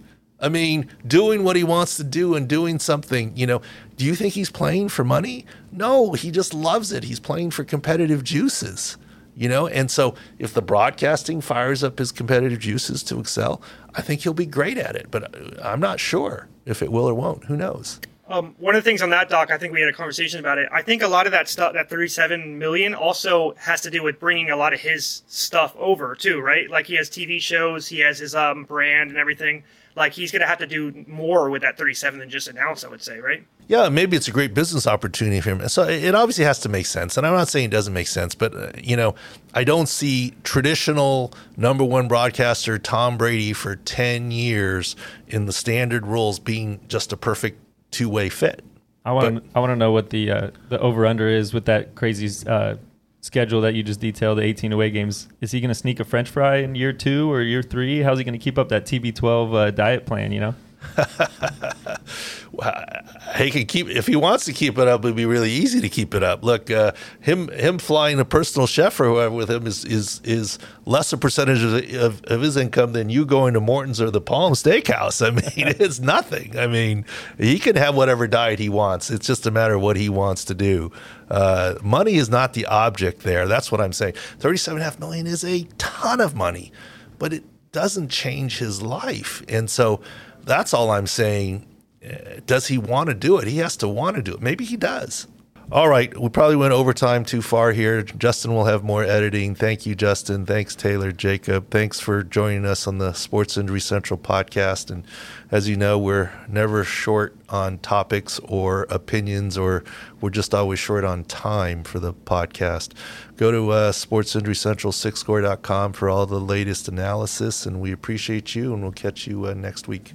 [0.44, 3.62] I mean, doing what he wants to do and doing something, you know,
[3.96, 5.46] do you think he's playing for money?
[5.72, 7.04] No, he just loves it.
[7.04, 8.98] He's playing for competitive juices,
[9.34, 9.66] you know?
[9.66, 13.62] And so if the broadcasting fires up his competitive juices to excel,
[13.94, 15.10] I think he'll be great at it.
[15.10, 17.44] But I'm not sure if it will or won't.
[17.44, 17.98] Who knows?
[18.28, 20.58] Um, one of the things on that doc, I think we had a conversation about
[20.58, 20.68] it.
[20.70, 24.20] I think a lot of that stuff, that 37 million, also has to do with
[24.20, 26.68] bringing a lot of his stuff over too, right?
[26.68, 29.64] Like he has TV shows, he has his um, brand and everything.
[29.96, 32.84] Like he's going to have to do more with that 37 than just announce.
[32.84, 33.46] I would say, right?
[33.68, 35.68] Yeah, maybe it's a great business opportunity for him.
[35.68, 38.34] So it obviously has to make sense, and I'm not saying it doesn't make sense,
[38.34, 39.14] but uh, you know,
[39.54, 44.96] I don't see traditional number one broadcaster Tom Brady for 10 years
[45.28, 48.64] in the standard rules being just a perfect two way fit.
[49.04, 51.66] I want to I want to know what the uh, the over under is with
[51.66, 52.76] that crazy uh,
[53.24, 54.36] schedule that you just detailed.
[54.36, 55.28] The 18 away games.
[55.40, 58.02] Is he going to sneak a French fry in year two or year three?
[58.02, 60.30] How's he going to keep up that TB12 uh, diet plan?
[60.30, 60.54] You know.
[63.36, 65.04] he can keep if he wants to keep it up.
[65.04, 66.44] It'd be really easy to keep it up.
[66.44, 70.58] Look, uh, him him flying a personal chef or whoever with him is is is
[70.86, 74.20] less a percentage of, of, of his income than you going to Morton's or the
[74.20, 75.24] Palm Steakhouse.
[75.24, 76.58] I mean, it's nothing.
[76.58, 77.04] I mean,
[77.38, 79.10] he can have whatever diet he wants.
[79.10, 80.92] It's just a matter of what he wants to do.
[81.30, 83.48] Uh, money is not the object there.
[83.48, 84.14] That's what I'm saying.
[84.38, 86.72] Thirty-seven and a half million is a ton of money,
[87.18, 90.00] but it doesn't change his life, and so
[90.44, 91.66] that's all I'm saying.
[92.04, 93.48] Uh, does he want to do it?
[93.48, 94.40] He has to want to do it.
[94.40, 95.26] Maybe he does.
[95.72, 98.02] All right, we probably went overtime too far here.
[98.02, 99.54] Justin will have more editing.
[99.54, 100.44] Thank you, Justin.
[100.44, 101.70] Thanks, Taylor, Jacob.
[101.70, 104.90] Thanks for joining us on the Sports Injury Central podcast.
[104.90, 105.06] And
[105.50, 109.84] as you know, we're never short on topics or opinions, or
[110.20, 112.92] we're just always short on time for the podcast.
[113.38, 117.64] Go to uh, Sports Injury Central, sicscore.com for all the latest analysis.
[117.64, 120.12] And we appreciate you, and we'll catch you uh, next week.